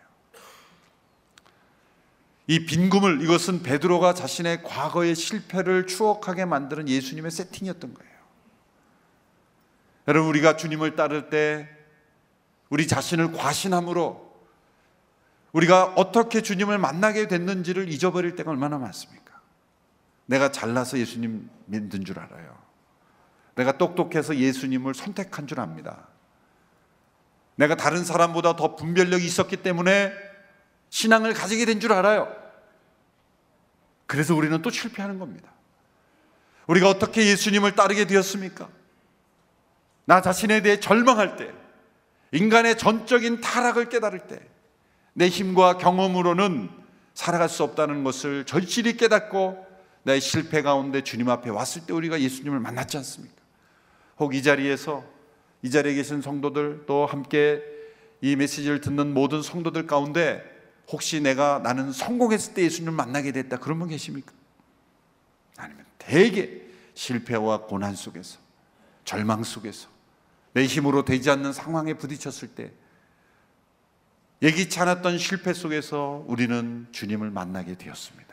이 2.47 2.65
빈금을 2.65 3.21
이것은 3.21 3.63
베드로가 3.63 4.13
자신의 4.13 4.63
과거의 4.63 5.15
실패를 5.15 5.87
추억하게 5.87 6.43
만드는 6.43 6.89
예수님의 6.89 7.31
세팅이었던 7.31 7.93
거예요. 7.93 8.11
여러분 10.09 10.29
우리가 10.29 10.57
주님을 10.57 10.97
따를 10.97 11.29
때 11.29 11.69
우리 12.69 12.87
자신을 12.87 13.31
과신함으로 13.31 14.29
우리가 15.53 15.93
어떻게 15.95 16.41
주님을 16.41 16.77
만나게 16.77 17.29
됐는지를 17.29 17.89
잊어버릴 17.89 18.35
때가 18.35 18.51
얼마나 18.51 18.77
많습니까? 18.77 19.20
내가 20.31 20.49
잘나서 20.49 20.97
예수님 20.97 21.49
믿는 21.65 22.05
줄 22.05 22.17
알아요. 22.17 22.57
내가 23.55 23.77
똑똑해서 23.77 24.37
예수님을 24.37 24.93
선택한 24.93 25.45
줄 25.45 25.59
압니다. 25.59 26.07
내가 27.55 27.75
다른 27.75 28.05
사람보다 28.05 28.55
더 28.55 28.77
분별력이 28.77 29.25
있었기 29.25 29.57
때문에 29.57 30.13
신앙을 30.89 31.33
가지게 31.33 31.65
된 31.65 31.81
줄 31.81 31.91
알아요. 31.91 32.33
그래서 34.05 34.33
우리는 34.33 34.61
또 34.61 34.69
실패하는 34.69 35.19
겁니다. 35.19 35.51
우리가 36.67 36.87
어떻게 36.89 37.25
예수님을 37.25 37.75
따르게 37.75 38.07
되었습니까? 38.07 38.69
나 40.05 40.21
자신에 40.21 40.61
대해 40.61 40.79
절망할 40.79 41.35
때, 41.35 41.51
인간의 42.31 42.77
전적인 42.77 43.41
타락을 43.41 43.89
깨달을 43.89 44.27
때, 44.27 44.39
내 45.11 45.27
힘과 45.27 45.77
경험으로는 45.77 46.69
살아갈 47.15 47.49
수 47.49 47.63
없다는 47.63 48.05
것을 48.05 48.45
절실히 48.45 48.95
깨닫고 48.95 49.70
내 50.03 50.19
실패 50.19 50.61
가운데 50.61 51.01
주님 51.03 51.29
앞에 51.29 51.49
왔을 51.49 51.85
때 51.85 51.93
우리가 51.93 52.19
예수님을 52.21 52.59
만났지 52.59 52.97
않습니까? 52.97 53.35
혹 54.19 54.33
이 54.33 54.43
자리에서 54.43 55.03
이 55.61 55.69
자리에 55.69 55.93
계신 55.93 56.21
성도들 56.21 56.83
또 56.87 57.05
함께 57.05 57.61
이 58.21 58.35
메시지를 58.35 58.81
듣는 58.81 59.13
모든 59.13 59.41
성도들 59.41 59.87
가운데 59.87 60.43
혹시 60.89 61.21
내가 61.21 61.59
나는 61.59 61.91
성공했을 61.91 62.53
때 62.53 62.63
예수님을 62.63 62.93
만나게 62.93 63.31
됐다 63.31 63.57
그런 63.57 63.79
분 63.79 63.89
계십니까? 63.89 64.31
아니면 65.57 65.85
대개 65.97 66.61
실패와 66.93 67.61
고난 67.61 67.95
속에서 67.95 68.39
절망 69.05 69.43
속에서 69.43 69.87
내 70.53 70.65
힘으로 70.65 71.05
되지 71.05 71.29
않는 71.29 71.53
상황에 71.53 71.93
부딪혔을 71.93 72.49
때 72.49 72.71
예기치 74.41 74.79
않았던 74.79 75.17
실패 75.19 75.53
속에서 75.53 76.25
우리는 76.27 76.87
주님을 76.91 77.29
만나게 77.29 77.75
되었습니다. 77.77 78.30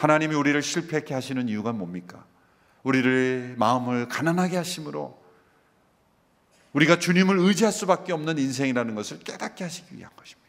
하나님이 0.00 0.34
우리를 0.34 0.62
실패하게 0.62 1.12
하시는 1.12 1.46
이유가 1.50 1.72
뭡니까? 1.72 2.24
우리를 2.84 3.56
마음을 3.58 4.08
가난하게 4.08 4.56
하심으로 4.56 5.20
우리가 6.72 6.98
주님을 6.98 7.38
의지할 7.38 7.70
수밖에 7.70 8.14
없는 8.14 8.38
인생이라는 8.38 8.94
것을 8.94 9.18
깨닫게 9.18 9.62
하시기 9.62 9.94
위한 9.94 10.10
것입니다. 10.16 10.48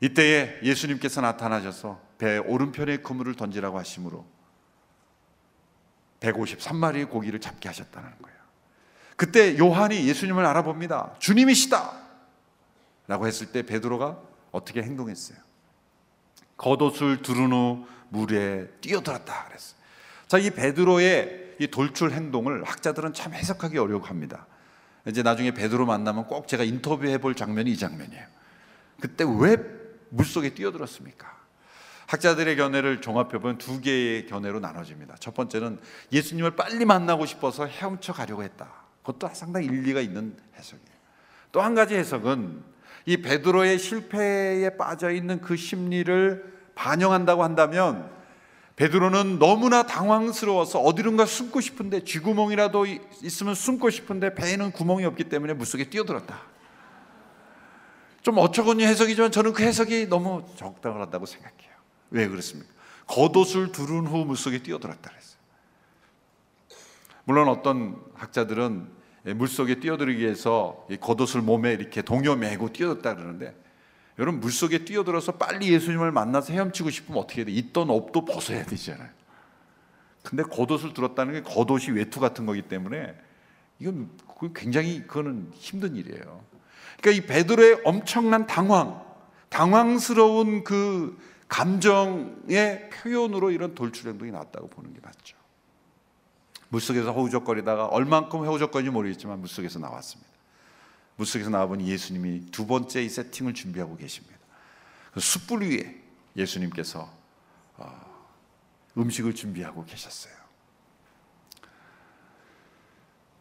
이때에 0.00 0.60
예수님께서 0.62 1.20
나타나셔서 1.20 2.00
배 2.18 2.38
오른편에 2.38 2.98
그물을 2.98 3.34
던지라고 3.34 3.76
하심으로 3.80 4.24
153마리의 6.20 7.10
고기를 7.10 7.40
잡게 7.40 7.68
하셨다는 7.68 8.08
거예요. 8.22 8.38
그때 9.16 9.58
요한이 9.58 10.06
예수님을 10.06 10.46
알아봅니다. 10.46 11.16
주님이시다. 11.18 11.98
라고 13.08 13.26
했을 13.26 13.50
때 13.50 13.62
베드로가 13.66 14.29
어떻게 14.52 14.82
행동했어요? 14.82 15.38
겉옷을 16.56 17.22
두른 17.22 17.52
후 17.52 17.86
물에 18.10 18.68
뛰어들었다 18.80 19.44
그랬어요. 19.46 19.80
자, 20.28 20.38
이 20.38 20.50
베드로의 20.50 21.56
이 21.58 21.66
돌출 21.68 22.12
행동을 22.12 22.64
학자들은 22.64 23.12
참 23.12 23.34
해석하기 23.34 23.78
어려워 23.78 24.02
합니다. 24.02 24.46
이제 25.06 25.22
나중에 25.22 25.52
베드로 25.52 25.86
만나면 25.86 26.26
꼭 26.26 26.48
제가 26.48 26.64
인터뷰해 26.64 27.18
볼 27.18 27.34
장면이 27.34 27.70
이 27.70 27.76
장면이에요. 27.76 28.26
그때 29.00 29.24
왜 29.24 29.56
물속에 30.10 30.54
뛰어들었습니까? 30.54 31.40
학자들의 32.06 32.56
견해를 32.56 33.00
종합해 33.00 33.38
보면 33.38 33.58
두 33.58 33.80
개의 33.80 34.26
견해로 34.26 34.60
나눠집니다. 34.60 35.14
첫 35.20 35.32
번째는 35.34 35.80
예수님을 36.12 36.56
빨리 36.56 36.84
만나고 36.84 37.24
싶어서 37.24 37.66
헤엄쳐 37.66 38.12
가려고 38.12 38.42
했다. 38.42 38.68
그것도 39.02 39.32
상당히 39.32 39.66
일리가 39.66 40.00
있는 40.00 40.36
해석이에요. 40.56 41.00
또 41.52 41.62
한 41.62 41.74
가지 41.74 41.94
해석은 41.94 42.62
이 43.06 43.16
베드로의 43.18 43.78
실패에 43.78 44.76
빠져 44.76 45.10
있는 45.10 45.40
그 45.40 45.56
심리를 45.56 46.60
반영한다고 46.74 47.42
한다면 47.42 48.10
베드로는 48.76 49.38
너무나 49.38 49.82
당황스러워서 49.82 50.80
어디론가 50.80 51.26
숨고 51.26 51.60
싶은데 51.60 52.04
쥐구멍이라도 52.04 52.86
있으면 53.22 53.54
숨고 53.54 53.90
싶은데 53.90 54.34
배에는 54.34 54.72
구멍이 54.72 55.04
없기 55.04 55.24
때문에 55.24 55.52
물속에 55.52 55.90
뛰어들었다. 55.90 56.40
좀 58.22 58.38
어처구니 58.38 58.84
해석이지만 58.84 59.32
저는 59.32 59.52
그 59.52 59.62
해석이 59.62 60.08
너무 60.08 60.44
적당하다고 60.56 61.26
생각해요. 61.26 61.70
왜 62.10 62.28
그렇습니까? 62.28 62.70
겉옷을 63.06 63.72
두른 63.72 64.06
후 64.06 64.24
물속에 64.24 64.62
뛰어들었다 64.62 65.10
그랬어요. 65.10 65.40
물론 67.24 67.48
어떤 67.48 68.00
학자들은 68.14 68.99
물 69.24 69.48
속에 69.48 69.80
뛰어들기 69.80 70.18
위해서 70.18 70.86
이 70.90 70.96
겉옷을 70.96 71.42
몸에 71.42 71.72
이렇게 71.72 72.02
동요 72.02 72.36
매고 72.36 72.72
뛰어들다 72.72 73.16
그러는데 73.16 73.54
여러분 74.18 74.40
물 74.40 74.50
속에 74.50 74.84
뛰어들어서 74.84 75.32
빨리 75.32 75.72
예수님을 75.72 76.12
만나서 76.12 76.52
헤엄치고 76.52 76.90
싶으면 76.90 77.22
어떻게 77.22 77.40
해야 77.40 77.46
돼? 77.46 77.52
있던 77.52 77.90
옷도 77.90 78.24
벗어야 78.24 78.64
되잖아요. 78.64 79.08
근데 80.22 80.42
겉옷을 80.42 80.92
들었다는 80.92 81.32
게 81.34 81.42
겉옷이 81.42 81.96
외투 81.96 82.20
같은 82.20 82.44
거기 82.46 82.62
때문에 82.62 83.14
이건 83.78 84.10
굉장히 84.54 85.06
그거는 85.06 85.50
힘든 85.54 85.96
일이에요. 85.96 86.44
그러니까 87.00 87.24
이 87.24 87.26
베드로의 87.26 87.80
엄청난 87.84 88.46
당황, 88.46 89.02
당황스러운 89.48 90.64
그 90.64 91.18
감정의 91.48 92.90
표현으로 92.90 93.50
이런 93.50 93.74
돌출 93.74 94.08
행동이 94.10 94.30
나왔다고 94.30 94.68
보는 94.68 94.92
게 94.92 95.00
맞죠. 95.02 95.36
물속에서 96.70 97.12
허우적거리다가 97.12 97.86
얼만큼 97.86 98.40
허우적거리는지 98.40 98.92
모르겠지만 98.92 99.40
물속에서 99.40 99.78
나왔습니다. 99.78 100.30
물속에서 101.16 101.50
나와보니 101.50 101.86
예수님이 101.88 102.50
두 102.50 102.66
번째 102.66 103.02
이 103.02 103.08
세팅을 103.08 103.54
준비하고 103.54 103.96
계십니다. 103.96 104.38
그 105.12 105.20
숯불 105.20 105.62
위에 105.62 106.02
예수님께서 106.36 107.12
어, 107.76 108.30
음식을 108.96 109.34
준비하고 109.34 109.84
계셨어요. 109.84 110.32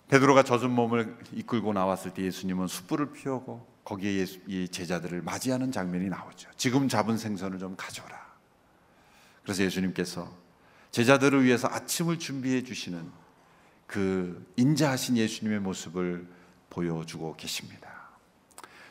베드로가 0.09 0.43
젖은 0.43 0.71
몸을 0.71 1.17
이끌고 1.33 1.71
나왔을 1.71 2.13
때 2.13 2.23
예수님은 2.23 2.67
숯불을 2.67 3.13
피우고 3.13 3.65
거기에 3.83 4.15
예수, 4.15 4.39
이 4.47 4.67
제자들을 4.67 5.21
맞이하는 5.21 5.71
장면이 5.71 6.09
나오죠. 6.09 6.49
지금 6.57 6.89
잡은 6.89 7.17
생선을 7.17 7.59
좀 7.59 7.75
가져오라. 7.75 8.19
그래서 9.43 9.63
예수님께서 9.63 10.31
제자들을 10.91 11.43
위해서 11.43 11.67
아침을 11.67 12.17
준비해 12.17 12.63
주시는 12.63 13.18
그 13.89 14.45
인자하신 14.55 15.17
예수님의 15.17 15.61
모습을 15.61 16.27
보여주고 16.69 17.35
계십니다. 17.35 17.89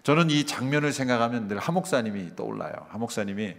저는 0.03 0.29
이 0.29 0.45
장면을 0.45 0.93
생각하면 0.93 1.47
늘 1.47 1.59
하목사님이 1.59 2.35
떠올라요. 2.35 2.73
하목사님이 2.89 3.55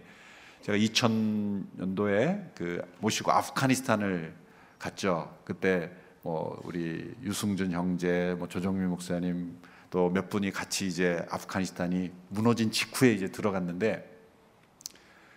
제가 0.60 0.76
2000년도에 0.76 2.54
그 2.54 2.82
모시고 2.98 3.32
아프가니스탄을 3.32 4.34
갔죠. 4.78 5.34
그때 5.44 5.90
뭐 6.20 6.60
우리 6.64 7.14
유승준 7.22 7.72
형제, 7.72 8.34
뭐 8.38 8.46
조정미 8.46 8.84
목사님 8.84 9.58
또 9.88 10.10
몇 10.10 10.28
분이 10.28 10.50
같이 10.50 10.86
이제 10.86 11.24
아프가니스탄이 11.30 12.10
무너진 12.28 12.70
직후에 12.70 13.14
이제 13.14 13.28
들어갔는데 13.28 14.08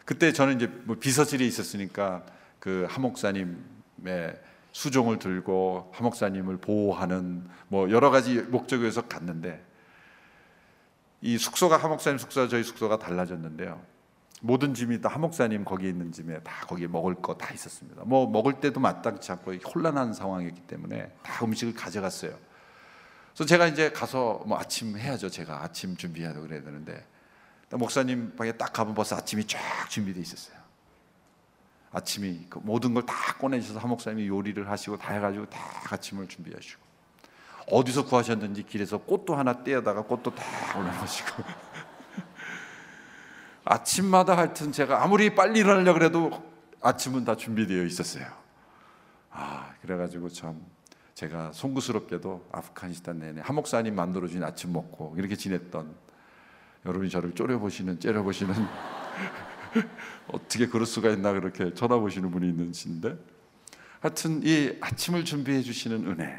그때 0.03 0.33
저는 0.33 0.57
이제 0.57 0.67
뭐 0.83 0.97
비서실에 0.97 1.45
있었으니까 1.45 2.25
그 2.59 2.85
하목사님의 2.89 3.55
수종을 4.73 5.19
들고 5.19 5.91
하목사님을 5.93 6.57
보호하는 6.57 7.47
뭐 7.69 7.89
여러 7.91 8.09
가지 8.09 8.41
목적에서 8.41 9.03
갔는데 9.07 9.63
이 11.21 11.37
숙소가 11.37 11.77
하목사님 11.77 12.17
숙소와 12.17 12.49
저희 12.49 12.63
숙소가 12.63 12.97
달라졌는데요. 12.97 13.81
모든 14.41 14.73
짐이 14.73 14.99
다 14.99 15.07
하목사님 15.09 15.63
거기 15.63 15.87
있는 15.87 16.11
짐에 16.11 16.39
다 16.41 16.65
거기 16.67 16.85
먹을 16.87 17.15
거 17.15 17.35
다 17.35 17.53
있었습니다. 17.53 18.03
뭐 18.03 18.27
먹을 18.29 18.59
때도 18.59 18.79
마땅치 18.81 19.31
않고 19.31 19.53
혼란한 19.53 20.11
상황이었기 20.11 20.61
때문에 20.63 21.15
다 21.21 21.45
음식을 21.45 21.73
가져갔어요. 21.75 22.37
그래서 23.33 23.45
제가 23.45 23.67
이제 23.67 23.91
가서 23.91 24.43
뭐 24.45 24.59
아침 24.59 24.97
해야죠. 24.97 25.29
제가 25.29 25.63
아침 25.63 25.95
준비해야 25.95 26.33
그래야 26.33 26.61
되는데 26.61 27.05
목사님 27.69 28.35
방에 28.35 28.51
딱 28.53 28.73
가면 28.73 28.93
벌써 28.95 29.15
아침이 29.15 29.45
쫙 29.45 29.59
준비돼 29.89 30.19
있었어요. 30.19 30.62
아침이 31.93 32.45
그 32.49 32.59
모든 32.63 32.93
걸 32.93 33.05
다 33.05 33.33
꺼내주셔서 33.37 33.79
한 33.79 33.89
목사님이 33.89 34.27
요리를 34.27 34.69
하시고 34.69 34.97
다 34.97 35.13
해가지고 35.13 35.45
다 35.47 35.59
아침을 35.91 36.27
준비하시고 36.27 36.81
어디서 37.71 38.05
구하셨는지 38.05 38.63
길에서 38.63 38.97
꽃도 38.97 39.35
하나 39.35 39.63
떼어다가 39.63 40.03
꽃도 40.03 40.35
다 40.35 40.43
올려놓으시고 40.77 41.43
아침마다 43.65 44.37
하여튼 44.37 44.71
제가 44.71 45.03
아무리 45.03 45.33
빨리 45.33 45.59
일어나려 45.61 45.93
그래도 45.93 46.31
아침은 46.81 47.23
다 47.23 47.35
준비되어 47.35 47.83
있었어요. 47.83 48.25
아 49.31 49.73
그래가지고 49.81 50.29
참 50.29 50.61
제가 51.13 51.51
송구스럽게도 51.53 52.49
아프가니스탄 52.51 53.19
내내 53.19 53.41
한 53.41 53.55
목사님 53.55 53.95
만들어준 53.95 54.43
아침 54.43 54.73
먹고 54.73 55.15
이렇게 55.17 55.35
지냈던 55.35 55.95
여러분이 56.85 57.09
저를 57.09 57.33
쫄여보시는 57.33 57.99
째려보시는 57.99 58.53
어떻게 60.27 60.67
그럴 60.67 60.85
수가 60.85 61.09
있나 61.11 61.33
그렇게 61.33 61.73
쳐다보시는 61.73 62.31
분이 62.31 62.47
있는신데 62.49 63.17
하여튼 63.99 64.41
이 64.43 64.77
아침을 64.81 65.25
준비해 65.25 65.61
주시는 65.61 66.07
은혜 66.07 66.35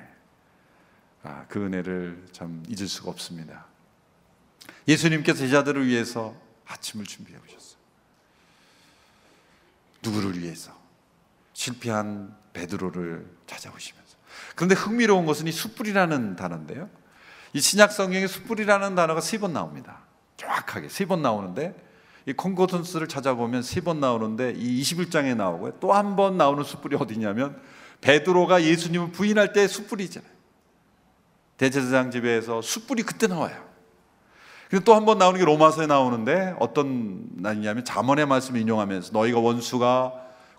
아, 1.22 1.46
그 1.48 1.64
은혜를 1.64 2.26
참 2.32 2.62
잊을 2.68 2.86
수가 2.86 3.10
없습니다. 3.10 3.66
예수님께서 4.86 5.38
제자들을 5.38 5.86
위해서 5.86 6.34
아침을 6.66 7.06
준비해 7.06 7.38
오셨어요. 7.38 7.78
누구를 10.02 10.38
위해서? 10.40 10.78
실패한 11.54 12.36
베드로를 12.52 13.26
찾아오시면서. 13.46 14.16
그런데 14.54 14.74
흥미로운 14.74 15.24
것은 15.24 15.46
이 15.46 15.52
숯불이라는 15.52 16.36
단어인데요. 16.36 16.90
이 17.54 17.60
신약 17.60 17.92
성경에 17.92 18.26
숯불이라는 18.26 18.94
단어가 18.94 19.20
세 19.20 19.38
번 19.38 19.52
나옵니다. 19.54 20.00
정확하게 20.36 20.88
세 20.88 21.06
번 21.06 21.22
나오는데 21.22 21.74
이 22.26 22.32
콩고턴스를 22.32 23.06
찾아보면 23.08 23.62
세 23.62 23.80
번 23.82 24.00
나오는데 24.00 24.54
이 24.56 24.80
21장에 24.82 25.36
나오고요. 25.36 25.72
또 25.80 25.92
한 25.92 26.16
번 26.16 26.36
나오는 26.38 26.62
숯불이 26.64 26.96
어디냐면 26.96 27.60
베드로가 28.00 28.62
예수님을 28.62 29.12
부인할 29.12 29.52
때 29.52 29.66
숯불이잖아요. 29.68 30.30
대제사장 31.56 32.10
집에서 32.10 32.60
숯불이 32.62 33.02
그때 33.04 33.26
나와요. 33.26 33.62
그리고 34.68 34.84
또한 34.84 35.04
번 35.04 35.18
나오는 35.18 35.38
게 35.38 35.44
로마서에 35.44 35.86
나오는데 35.86 36.56
어떤 36.58 37.26
날이냐면 37.36 37.84
잠언의 37.84 38.26
말씀을 38.26 38.60
인용하면서 38.60 39.12
너희가 39.12 39.38
원수가 39.38 40.12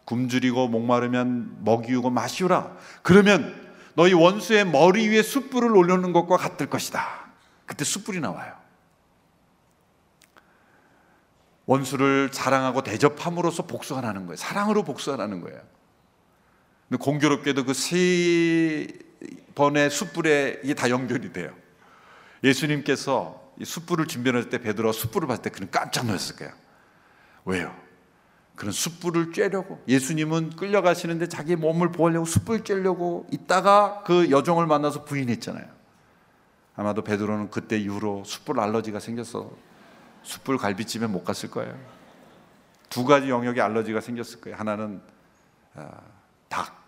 굶주리고 0.05 0.67
목마르면 0.69 1.57
먹이우고 1.65 2.11
마시우라. 2.11 2.77
그러면 3.01 3.53
너희 3.95 4.13
원수의 4.13 4.65
머리 4.67 5.07
위에 5.09 5.21
숯불을 5.23 5.75
올려놓는 5.75 6.13
것과 6.13 6.37
같을 6.37 6.69
것이다. 6.69 7.03
그때 7.65 7.83
숯불이 7.83 8.19
나와요. 8.19 8.53
원수를 11.65 12.29
사랑하고 12.31 12.83
대접함으로써 12.83 13.63
복수가 13.65 14.01
나는 14.01 14.25
거예요. 14.25 14.35
사랑으로 14.37 14.83
복수가 14.83 15.17
나는 15.17 15.41
거예요. 15.41 15.59
근데 16.89 17.03
공교롭게도 17.03 17.65
그 17.65 17.73
세 17.73 18.87
번의 19.55 19.89
숯불에 19.89 20.61
이게 20.63 20.73
다 20.73 20.89
연결이 20.89 21.31
돼요. 21.33 21.51
예수님께서 22.43 23.53
이 23.57 23.65
숯불을 23.65 24.05
준비할 24.07 24.49
때 24.49 24.59
베드로가 24.59 24.91
숯불을 24.91 25.27
봤을 25.27 25.41
때 25.41 25.49
그는 25.49 25.69
깜짝 25.71 26.05
놀랐을 26.05 26.35
거예요. 26.35 26.53
왜요? 27.45 27.75
그런 28.55 28.71
숯불을 28.71 29.31
쬐려고 29.31 29.79
예수님은 29.87 30.51
끌려가시는데 30.57 31.27
자기 31.27 31.55
몸을 31.55 31.91
보호하려고 31.91 32.25
숯불 32.25 32.63
쬐려고 32.63 33.25
있다가 33.33 34.03
그 34.05 34.29
여종을 34.29 34.67
만나서 34.67 35.05
부인했잖아요. 35.05 35.65
아마도 36.75 37.01
베드로는 37.03 37.49
그때 37.49 37.77
이후로 37.77 38.23
숯불 38.25 38.59
알러지가 38.59 38.99
생겼어 38.99 39.51
숯불 40.25 40.57
갈비집에 40.57 41.07
못 41.07 41.23
갔을 41.23 41.49
거예요. 41.49 41.77
두 42.89 43.05
가지 43.05 43.29
영역에 43.29 43.61
알러지가 43.61 44.01
생겼을 44.01 44.41
거예요. 44.41 44.57
하나는 44.57 45.01
어, 45.75 45.89
닭. 46.49 46.83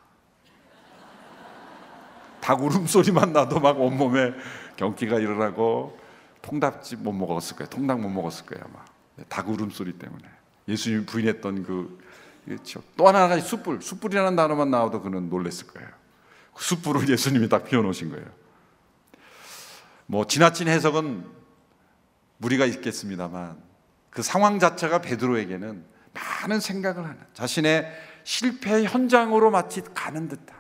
닭 2.42 2.64
울음소리만 2.64 3.34
나도 3.34 3.60
막 3.60 3.80
온몸에 3.80 4.34
경기가 4.76 5.20
일어나고 5.20 6.00
통닭집 6.42 7.02
못 7.04 7.12
먹었을 7.14 7.58
거예요. 7.58 7.70
통닭 7.70 8.00
못 8.00 8.10
먹었을 8.10 8.46
거예요. 8.46 8.66
아마. 8.66 8.84
닭 9.30 9.50
울음소리 9.50 9.94
때문에. 9.94 10.24
예수님이 10.68 11.06
부인했던 11.06 11.64
그 11.64 12.00
그렇죠. 12.46 12.82
또 12.96 13.08
하나가 13.08 13.40
숯불. 13.40 13.82
숯불이라는 13.82 14.36
단어만 14.36 14.72
나와도 14.72 15.02
그는 15.02 15.30
놀랬을 15.30 15.68
거예요. 15.68 15.90
그 16.54 16.64
숯불을 16.64 17.08
예수님이 17.10 17.50
딱 17.50 17.66
피워놓으신 17.66 18.10
거예요. 18.10 18.26
뭐 20.06 20.26
지나친 20.26 20.70
해석은 20.70 21.37
무리가 22.38 22.66
있겠습니다만 22.66 23.58
그 24.10 24.22
상황 24.22 24.60
자체가 24.60 25.02
베드로에게는 25.02 25.86
많은 26.14 26.60
생각을 26.60 27.04
하는 27.04 27.18
자신의 27.34 27.92
실패 28.24 28.84
현장으로 28.84 29.52
마치 29.52 29.82
가는 29.94 30.28
듯한 30.28 30.58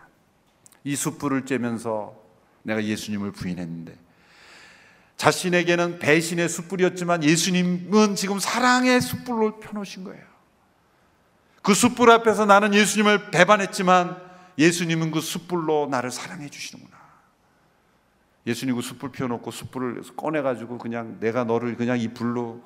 이 0.84 0.96
숯불을 0.96 1.46
쬐면서 1.46 2.14
내가 2.64 2.84
예수님을 2.84 3.32
부인했는데 3.32 3.96
자신에게는 5.18 6.00
배신의 6.00 6.48
숯불이었지만 6.48 7.24
예수님은 7.24 8.16
지금 8.16 8.40
사랑의 8.40 9.02
숯불로 9.02 9.60
펴놓으신 9.60 10.04
거예요. 10.04 10.24
그 11.64 11.74
숯불 11.74 12.10
앞에서 12.12 12.46
나는 12.46 12.74
예수님을 12.74 13.32
배반했지만 13.32 14.22
예수님은 14.58 15.12
그 15.12 15.20
숯불로 15.20 15.88
나를 15.90 16.12
사랑해 16.12 16.50
주시는구나. 16.50 16.97
예수님 18.48 18.76
그 18.78 18.82
숯불 18.82 19.12
피워놓고 19.12 19.52
숯불을 19.52 20.04
꺼내가지고 20.16 20.78
그냥 20.78 21.20
내가 21.20 21.43
너를 21.43 21.76
그냥 21.76 22.00
이 22.00 22.08
불로 22.08 22.62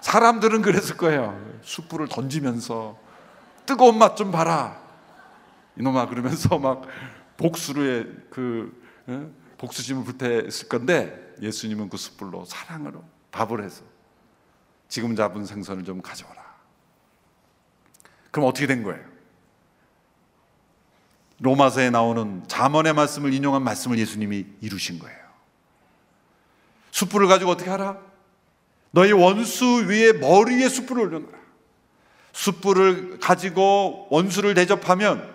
사람들은 0.00 0.62
그랬을 0.62 0.96
거예요. 0.96 1.36
숯불을 1.62 2.06
던지면서 2.08 2.96
뜨거운 3.66 3.98
맛 3.98 4.14
좀 4.14 4.30
봐라. 4.30 4.80
이놈아 5.76 6.06
그러면서 6.06 6.58
막 6.58 6.86
복수를 7.36 8.28
그 8.30 8.80
어? 9.08 9.30
복수심을 9.58 10.04
불태웠을 10.04 10.68
건데 10.68 11.34
예수님은 11.42 11.88
그 11.88 11.96
숯불로 11.96 12.44
사랑으로 12.44 13.02
밥을 13.32 13.64
해서 13.64 13.82
지금 14.88 15.16
잡은 15.16 15.44
생선을 15.44 15.82
좀 15.84 16.00
가져오라. 16.00 16.38
그럼 18.30 18.48
어떻게 18.48 18.68
된 18.68 18.84
거예요? 18.84 19.04
로마서에 21.40 21.90
나오는 21.90 22.46
잠언의 22.48 22.94
말씀을 22.94 23.32
인용한 23.32 23.62
말씀을 23.62 23.98
예수님이 23.98 24.46
이루신 24.60 24.98
거예요. 24.98 25.18
숯불을 26.90 27.28
가지고 27.28 27.52
어떻게 27.52 27.70
하라? 27.70 27.98
너희 28.90 29.12
원수 29.12 29.86
위에 29.86 30.14
머리에 30.14 30.68
숯불을 30.68 31.04
올려놔라. 31.04 31.38
숯불을 32.32 33.18
가지고 33.20 34.08
원수를 34.10 34.54
대접하면 34.54 35.34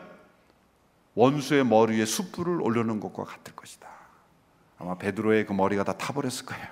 원수의 1.16 1.66
머리 1.66 1.98
위에 1.98 2.06
숯불을 2.06 2.62
올려놓은 2.62 3.00
것과 3.00 3.24
같을 3.24 3.56
것이다. 3.56 3.88
아마 4.80 4.98
베드로의 4.98 5.46
그 5.46 5.54
머리가 5.54 5.84
다 5.84 5.94
타버렸을 5.94 6.46
거예요. 6.46 6.68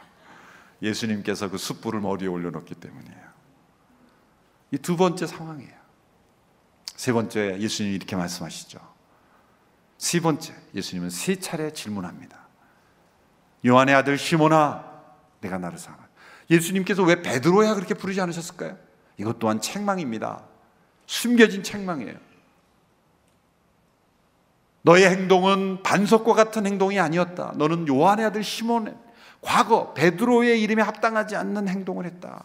예수님께서 0.81 1.49
그 1.49 1.57
숯불을 1.57 2.01
머리에 2.01 2.27
올려놓기 2.27 2.75
때문이에요. 2.75 3.31
이 4.71 4.77
두 4.77 4.97
번째 4.97 5.27
상황이에요. 5.27 5.79
세 6.95 7.13
번째 7.13 7.59
예수님이 7.59 7.95
이렇게 7.95 8.15
말씀하시죠. 8.15 8.90
세 10.01 10.19
번째 10.19 10.55
예수님은 10.73 11.11
세 11.11 11.35
차례 11.35 11.71
질문합니다. 11.71 12.35
요한의 13.67 13.93
아들 13.93 14.17
시몬아, 14.17 14.83
내가 15.41 15.59
나를 15.59 15.77
사랑하. 15.77 16.07
예수님께서 16.49 17.03
왜 17.03 17.21
베드로야 17.21 17.75
그렇게 17.75 17.93
부르지 17.93 18.19
않으셨을까요? 18.19 18.79
이것 19.17 19.37
또한 19.37 19.61
책망입니다. 19.61 20.43
숨겨진 21.05 21.61
책망이에요. 21.61 22.17
너의 24.81 25.07
행동은 25.07 25.83
반석과 25.83 26.33
같은 26.33 26.65
행동이 26.65 26.99
아니었다. 26.99 27.53
너는 27.55 27.87
요한의 27.87 28.25
아들 28.25 28.43
시몬의 28.43 28.97
과거 29.41 29.93
베드로의 29.93 30.63
이름에 30.63 30.81
합당하지 30.81 31.35
않는 31.35 31.67
행동을 31.67 32.05
했다. 32.07 32.43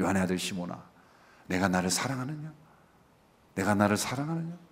요한의 0.00 0.22
아들 0.22 0.38
시몬아, 0.38 0.82
내가 1.44 1.68
나를 1.68 1.90
사랑하느냐? 1.90 2.54
내가 3.54 3.74
나를 3.74 3.98
사랑하느냐? 3.98 4.65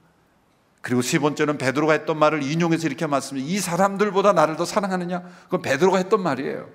그리고 0.85 1.01
세 1.01 1.19
번째는 1.19 1.57
베드로가 1.57 1.95
했던 1.95 2.19
말을 2.19 2.43
인용해서 2.43 2.87
이렇게 2.87 3.07
말씀해 3.07 3.41
이 3.41 3.59
사람들보다 3.59 4.35
나를 4.35 4.57
더 4.57 4.67
사랑하느냐? 4.67 5.23
그건 5.45 5.63
베드로가 5.63 5.97
했던 5.97 6.23
말이에요. 6.23 6.69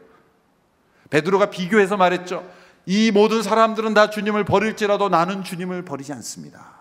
베드로가 1.12 1.52
비교해서 1.52 1.96
말했죠. 1.96 2.44
이 2.88 3.12
모든 3.12 3.44
사람들은 3.44 3.94
다 3.94 4.10
주님을 4.10 4.46
버릴지라도 4.46 5.10
나는 5.10 5.44
주님을 5.44 5.86
버리지 5.86 6.12
않습니다. 6.14 6.74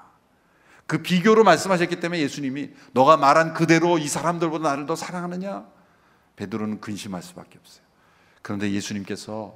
그 0.86 1.02
비교로 1.02 1.44
말씀하셨기 1.44 2.00
때문에 2.00 2.18
예수님이 2.22 2.70
너가 2.92 3.18
말한 3.18 3.52
그대로 3.52 3.98
이 3.98 4.08
사람들보다 4.08 4.66
나를 4.66 4.86
더 4.86 4.96
사랑하느냐? 4.96 5.66
베드로는 6.36 6.80
근심할 6.80 7.22
수밖에 7.22 7.58
없어요. 7.60 7.84
그런데 8.40 8.72
예수님께서 8.72 9.54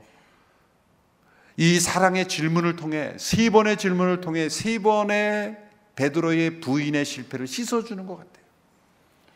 이 1.56 1.80
사랑의 1.80 2.28
질문을 2.28 2.76
통해 2.76 3.14
세 3.18 3.48
번의 3.48 3.78
질문을 3.78 4.20
통해 4.20 4.50
세 4.50 4.78
번의 4.78 5.71
베드로의 5.96 6.60
부인의 6.60 7.04
실패를 7.04 7.46
씻어주는 7.46 8.06
것 8.06 8.16
같아요. 8.16 8.44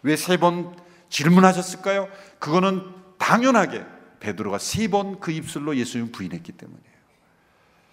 왜 0.02 0.14
세 0.14 0.36
번 0.38 0.76
질문하셨을까요? 1.08 2.08
그거는 2.38 2.82
당연하게 3.18 3.84
베드로가 4.20 4.58
세 4.58 4.88
번 4.88 5.20
그 5.20 5.30
입술로 5.32 5.76
예수님 5.76 6.12
부인했기 6.12 6.52
때문이에요. 6.52 6.96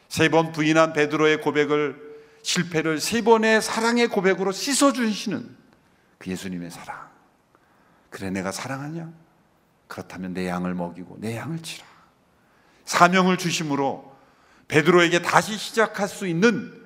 세 0.10 0.30
번 0.30 0.52
부인한 0.52 0.94
베드로의 0.94 1.42
고백을 1.42 2.14
실패를 2.44 3.00
세 3.00 3.22
번의 3.22 3.62
사랑의 3.62 4.08
고백으로 4.08 4.52
씻어주시는 4.52 5.58
그 6.20 6.30
예수님의 6.32 6.72
사랑. 6.72 7.10
그래 8.10 8.30
내가 8.30 8.52
사랑하냐? 8.52 9.12
그렇다면 9.88 10.34
내 10.34 10.48
양을 10.48 10.74
먹이고 10.74 11.18
내 11.20 11.36
양을 11.38 11.60
치라. 11.62 11.86
사명을 12.86 13.38
주심으로 13.38 14.14
베드로에게 14.68 15.22
다시 15.22 15.58
시작할 15.58 16.08
수 16.08 16.28
있는 16.28 16.83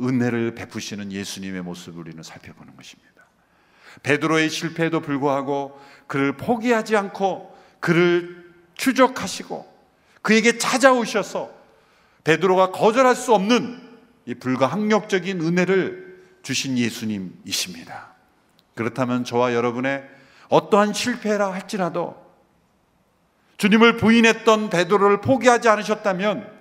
은혜를 0.00 0.54
베푸시는 0.54 1.12
예수님의 1.12 1.62
모습을 1.62 2.00
우리는 2.00 2.22
살펴보는 2.22 2.76
것입니다. 2.76 3.14
베드로의 4.02 4.50
실패에도 4.50 5.00
불구하고 5.00 5.80
그를 6.06 6.36
포기하지 6.36 6.96
않고 6.96 7.56
그를 7.80 8.52
추적하시고 8.74 9.72
그에게 10.22 10.58
찾아오셔서 10.58 11.52
베드로가 12.24 12.70
거절할 12.72 13.14
수 13.14 13.34
없는 13.34 13.82
이 14.26 14.34
불가항력적인 14.34 15.40
은혜를 15.40 16.22
주신 16.42 16.78
예수님이십니다. 16.78 18.14
그렇다면 18.74 19.24
저와 19.24 19.54
여러분의 19.54 20.08
어떠한 20.48 20.92
실패라 20.92 21.52
할지라도 21.52 22.22
주님을 23.56 23.96
부인했던 23.96 24.70
베드로를 24.70 25.20
포기하지 25.20 25.68
않으셨다면 25.68 26.52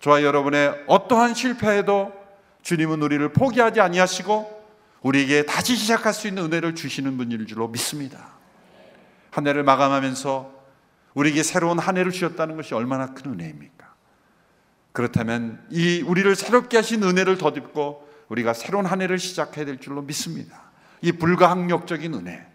저와 0.00 0.22
여러분의 0.22 0.84
어떠한 0.86 1.34
실패에도 1.34 2.21
주님은 2.62 3.02
우리를 3.02 3.32
포기하지 3.32 3.80
아니하시고 3.80 4.62
우리에게 5.02 5.46
다시 5.46 5.76
시작할 5.76 6.12
수 6.12 6.28
있는 6.28 6.44
은혜를 6.44 6.74
주시는 6.74 7.16
분일 7.16 7.46
줄로 7.46 7.68
믿습니다. 7.68 8.32
한 9.30 9.46
해를 9.46 9.64
마감하면서 9.64 10.62
우리에게 11.14 11.42
새로운 11.42 11.78
한 11.78 11.96
해를 11.96 12.12
주셨다는 12.12 12.56
것이 12.56 12.74
얼마나 12.74 13.12
큰 13.14 13.32
은혜입니까? 13.32 13.92
그렇다면 14.92 15.64
이 15.70 16.02
우리를 16.02 16.34
새롭게 16.36 16.76
하신 16.78 17.02
은혜를 17.02 17.38
덧입고 17.38 18.08
우리가 18.28 18.54
새로운 18.54 18.86
한 18.86 19.02
해를 19.02 19.18
시작해야 19.18 19.64
될 19.64 19.78
줄로 19.78 20.02
믿습니다. 20.02 20.70
이 21.00 21.12
불가항력적인 21.12 22.14
은혜, 22.14 22.46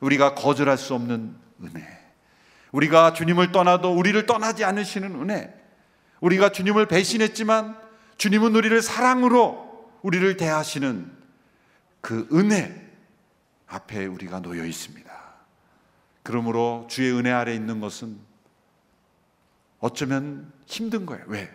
우리가 0.00 0.34
거절할 0.34 0.76
수 0.76 0.94
없는 0.94 1.34
은혜, 1.62 1.86
우리가 2.72 3.14
주님을 3.14 3.50
떠나도 3.52 3.96
우리를 3.96 4.26
떠나지 4.26 4.64
않으시는 4.64 5.14
은혜, 5.22 5.54
우리가 6.20 6.50
주님을 6.50 6.86
배신했지만 6.86 7.83
주님은 8.16 8.54
우리를 8.54 8.80
사랑으로 8.82 9.90
우리를 10.02 10.36
대하시는 10.36 11.10
그 12.00 12.28
은혜 12.32 12.84
앞에 13.66 14.06
우리가 14.06 14.40
놓여 14.40 14.64
있습니다. 14.64 15.12
그러므로 16.22 16.86
주의 16.88 17.12
은혜 17.12 17.30
아래 17.30 17.54
있는 17.54 17.80
것은 17.80 18.18
어쩌면 19.80 20.52
힘든 20.66 21.06
거예요. 21.06 21.24
왜? 21.28 21.50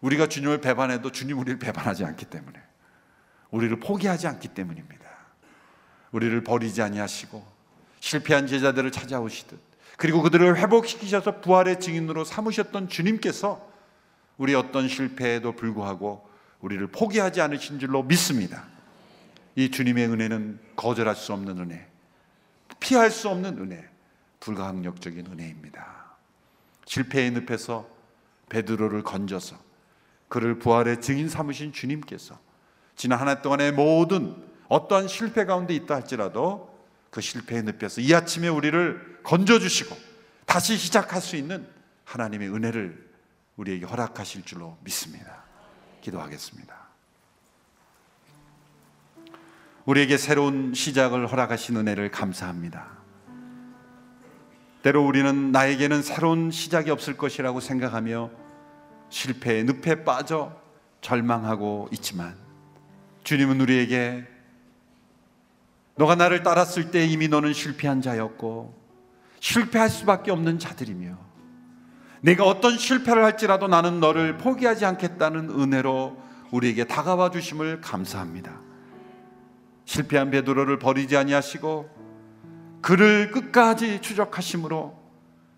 우리가 0.00 0.26
주님을 0.26 0.60
배반해도 0.60 1.12
주님 1.12 1.38
우리를 1.38 1.58
배반하지 1.58 2.04
않기 2.04 2.26
때문에 2.26 2.60
우리를 3.50 3.78
포기하지 3.78 4.26
않기 4.26 4.48
때문입니다. 4.48 5.02
우리를 6.10 6.42
버리지 6.42 6.82
아니하시고 6.82 7.44
실패한 8.00 8.46
제자들을 8.46 8.90
찾아오시듯 8.90 9.58
그리고 9.96 10.22
그들을 10.22 10.58
회복시키셔서 10.58 11.40
부활의 11.40 11.80
증인으로 11.80 12.24
삼으셨던 12.24 12.88
주님께서 12.88 13.71
우리 14.42 14.56
어떤 14.56 14.88
실패에도 14.88 15.52
불구하고 15.52 16.28
우리를 16.62 16.84
포기하지 16.88 17.40
않으신 17.40 17.78
줄로 17.78 18.02
믿습니다. 18.02 18.64
이 19.54 19.70
주님의 19.70 20.08
은혜는 20.08 20.58
거절할 20.74 21.14
수 21.14 21.32
없는 21.32 21.58
은혜, 21.58 21.86
피할 22.80 23.12
수 23.12 23.28
없는 23.28 23.58
은혜, 23.58 23.88
불가항력적인 24.40 25.26
은혜입니다. 25.28 26.16
실패의 26.86 27.30
늪에서 27.30 27.88
베드로를 28.48 29.04
건져서 29.04 29.56
그를 30.28 30.58
부활의 30.58 31.00
증인 31.00 31.28
삼으신 31.28 31.72
주님께서 31.72 32.36
지난 32.96 33.20
한 33.20 33.28
해 33.28 33.40
동안의 33.42 33.70
모든 33.70 34.34
어떠한 34.66 35.06
실패 35.06 35.44
가운데 35.44 35.72
있다 35.72 35.94
할지라도 35.94 36.76
그 37.10 37.20
실패의 37.20 37.62
늪에서 37.62 38.00
이 38.00 38.12
아침에 38.12 38.48
우리를 38.48 39.20
건져주시고 39.22 39.96
다시 40.46 40.76
시작할 40.76 41.20
수 41.20 41.36
있는 41.36 41.64
하나님의 42.06 42.52
은혜를 42.52 43.11
우리에게 43.56 43.86
허락하실 43.86 44.44
줄로 44.44 44.76
믿습니다. 44.82 45.44
기도하겠습니다. 46.00 46.82
우리에게 49.84 50.16
새로운 50.16 50.74
시작을 50.74 51.26
허락하신 51.26 51.76
은혜를 51.76 52.10
감사합니다. 52.10 52.88
때로 54.82 55.04
우리는 55.04 55.52
나에게는 55.52 56.02
새로운 56.02 56.50
시작이 56.50 56.90
없을 56.90 57.16
것이라고 57.16 57.60
생각하며 57.60 58.30
실패의 59.10 59.64
늪에 59.64 60.04
빠져 60.04 60.60
절망하고 61.00 61.88
있지만 61.92 62.36
주님은 63.24 63.60
우리에게 63.60 64.26
너가 65.96 66.14
나를 66.14 66.42
따랐을 66.42 66.90
때 66.90 67.06
이미 67.06 67.28
너는 67.28 67.52
실패한 67.52 68.00
자였고 68.00 68.74
실패할 69.40 69.90
수밖에 69.90 70.30
없는 70.30 70.58
자들이며 70.58 71.31
내가 72.22 72.44
어떤 72.44 72.78
실패를 72.78 73.24
할지라도 73.24 73.66
나는 73.66 73.98
너를 73.98 74.38
포기하지 74.38 74.84
않겠다는 74.84 75.50
은혜로 75.50 76.16
우리에게 76.52 76.84
다가와 76.84 77.30
주심을 77.30 77.80
감사합니다. 77.80 78.60
실패한 79.84 80.30
베드로를 80.30 80.78
버리지 80.78 81.16
아니하시고 81.16 81.90
그를 82.80 83.32
끝까지 83.32 84.00
추적하심으로 84.00 84.96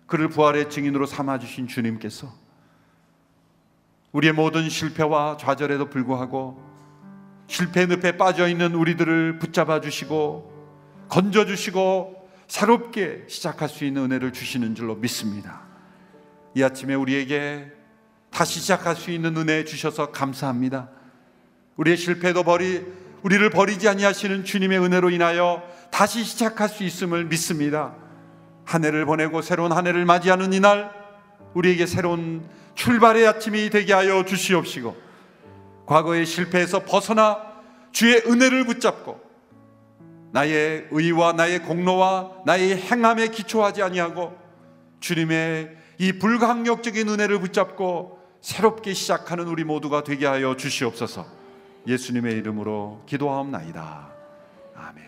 그를 0.07 0.27
부활의 0.27 0.71
증인으로 0.71 1.05
삼아 1.05 1.37
주신 1.39 1.67
주님께서 1.67 2.33
우리의 4.11 4.33
모든 4.33 4.67
실패와 4.67 5.37
좌절에도 5.37 5.89
불구하고 5.89 6.63
실패 7.47 7.85
늪에 7.85 8.17
빠져 8.17 8.47
있는 8.47 8.73
우리들을 8.73 9.37
붙잡아 9.37 9.81
주시고 9.81 10.51
건져 11.09 11.45
주시고 11.45 12.27
새롭게 12.47 13.25
시작할 13.27 13.69
수 13.69 13.85
있는 13.85 14.05
은혜를 14.05 14.33
주시는 14.33 14.73
줄로 14.73 14.95
믿습니다. 14.95 15.64
이 16.55 16.63
아침에 16.63 16.95
우리에게 16.95 17.69
다시 18.31 18.61
시작할 18.61 18.95
수 18.95 19.11
있는 19.11 19.35
은혜 19.35 19.65
주셔서 19.65 20.11
감사합니다. 20.11 20.89
우리의 21.75 21.97
실패도 21.97 22.43
버리 22.43 22.81
우리를 23.23 23.49
버리지 23.49 23.89
아니하시는 23.89 24.45
주님의 24.45 24.79
은혜로 24.79 25.09
인하여 25.09 25.61
다시 25.91 26.23
시작할 26.23 26.69
수 26.69 26.85
있음을 26.85 27.25
믿습니다. 27.25 27.93
한 28.63 28.85
해를 28.85 29.05
보내고 29.05 29.41
새로운 29.41 29.73
한 29.73 29.85
해를 29.85 30.05
맞이하는 30.05 30.53
이날 30.53 30.91
우리에게 31.55 31.85
새로운 31.85 32.47
출발의 32.75 33.27
아침이 33.27 33.69
되게 33.69 33.91
하여 33.91 34.23
주시옵시고 34.23 34.95
과거의 35.85 36.25
실패에서 36.25 36.85
벗어나 36.85 37.41
주의 37.91 38.15
은혜를 38.25 38.65
붙잡고 38.65 39.19
나의 40.31 40.87
의와 40.91 41.33
나의 41.33 41.63
공로와 41.63 42.43
나의 42.45 42.77
행함에 42.77 43.27
기초하지 43.27 43.81
아니하고 43.81 44.37
주님의 45.01 45.84
이 45.97 46.13
불강력적인 46.13 47.07
은혜를 47.09 47.39
붙잡고 47.39 48.19
새롭게 48.41 48.93
시작하는 48.93 49.47
우리 49.47 49.63
모두가 49.63 50.03
되게 50.03 50.25
하여 50.25 50.55
주시옵소서. 50.55 51.25
예수님의 51.87 52.35
이름으로 52.37 53.01
기도하옵나이다. 53.05 54.09
아멘. 54.75 55.05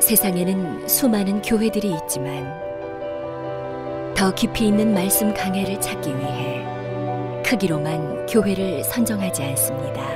세상에는 0.00 0.88
수많은 0.88 1.42
교회들이 1.42 1.96
있지만 2.02 2.66
더 4.14 4.34
깊이 4.34 4.68
있는 4.68 4.94
말씀 4.94 5.34
강해를 5.34 5.80
찾기 5.80 6.16
위해 6.16 6.64
크기로만 7.44 8.26
교회를 8.26 8.82
선정하지 8.84 9.42
않습니다. 9.42 10.15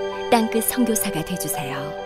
땅끝 0.31 0.63
선교사가 0.63 1.25
되주세요. 1.25 2.00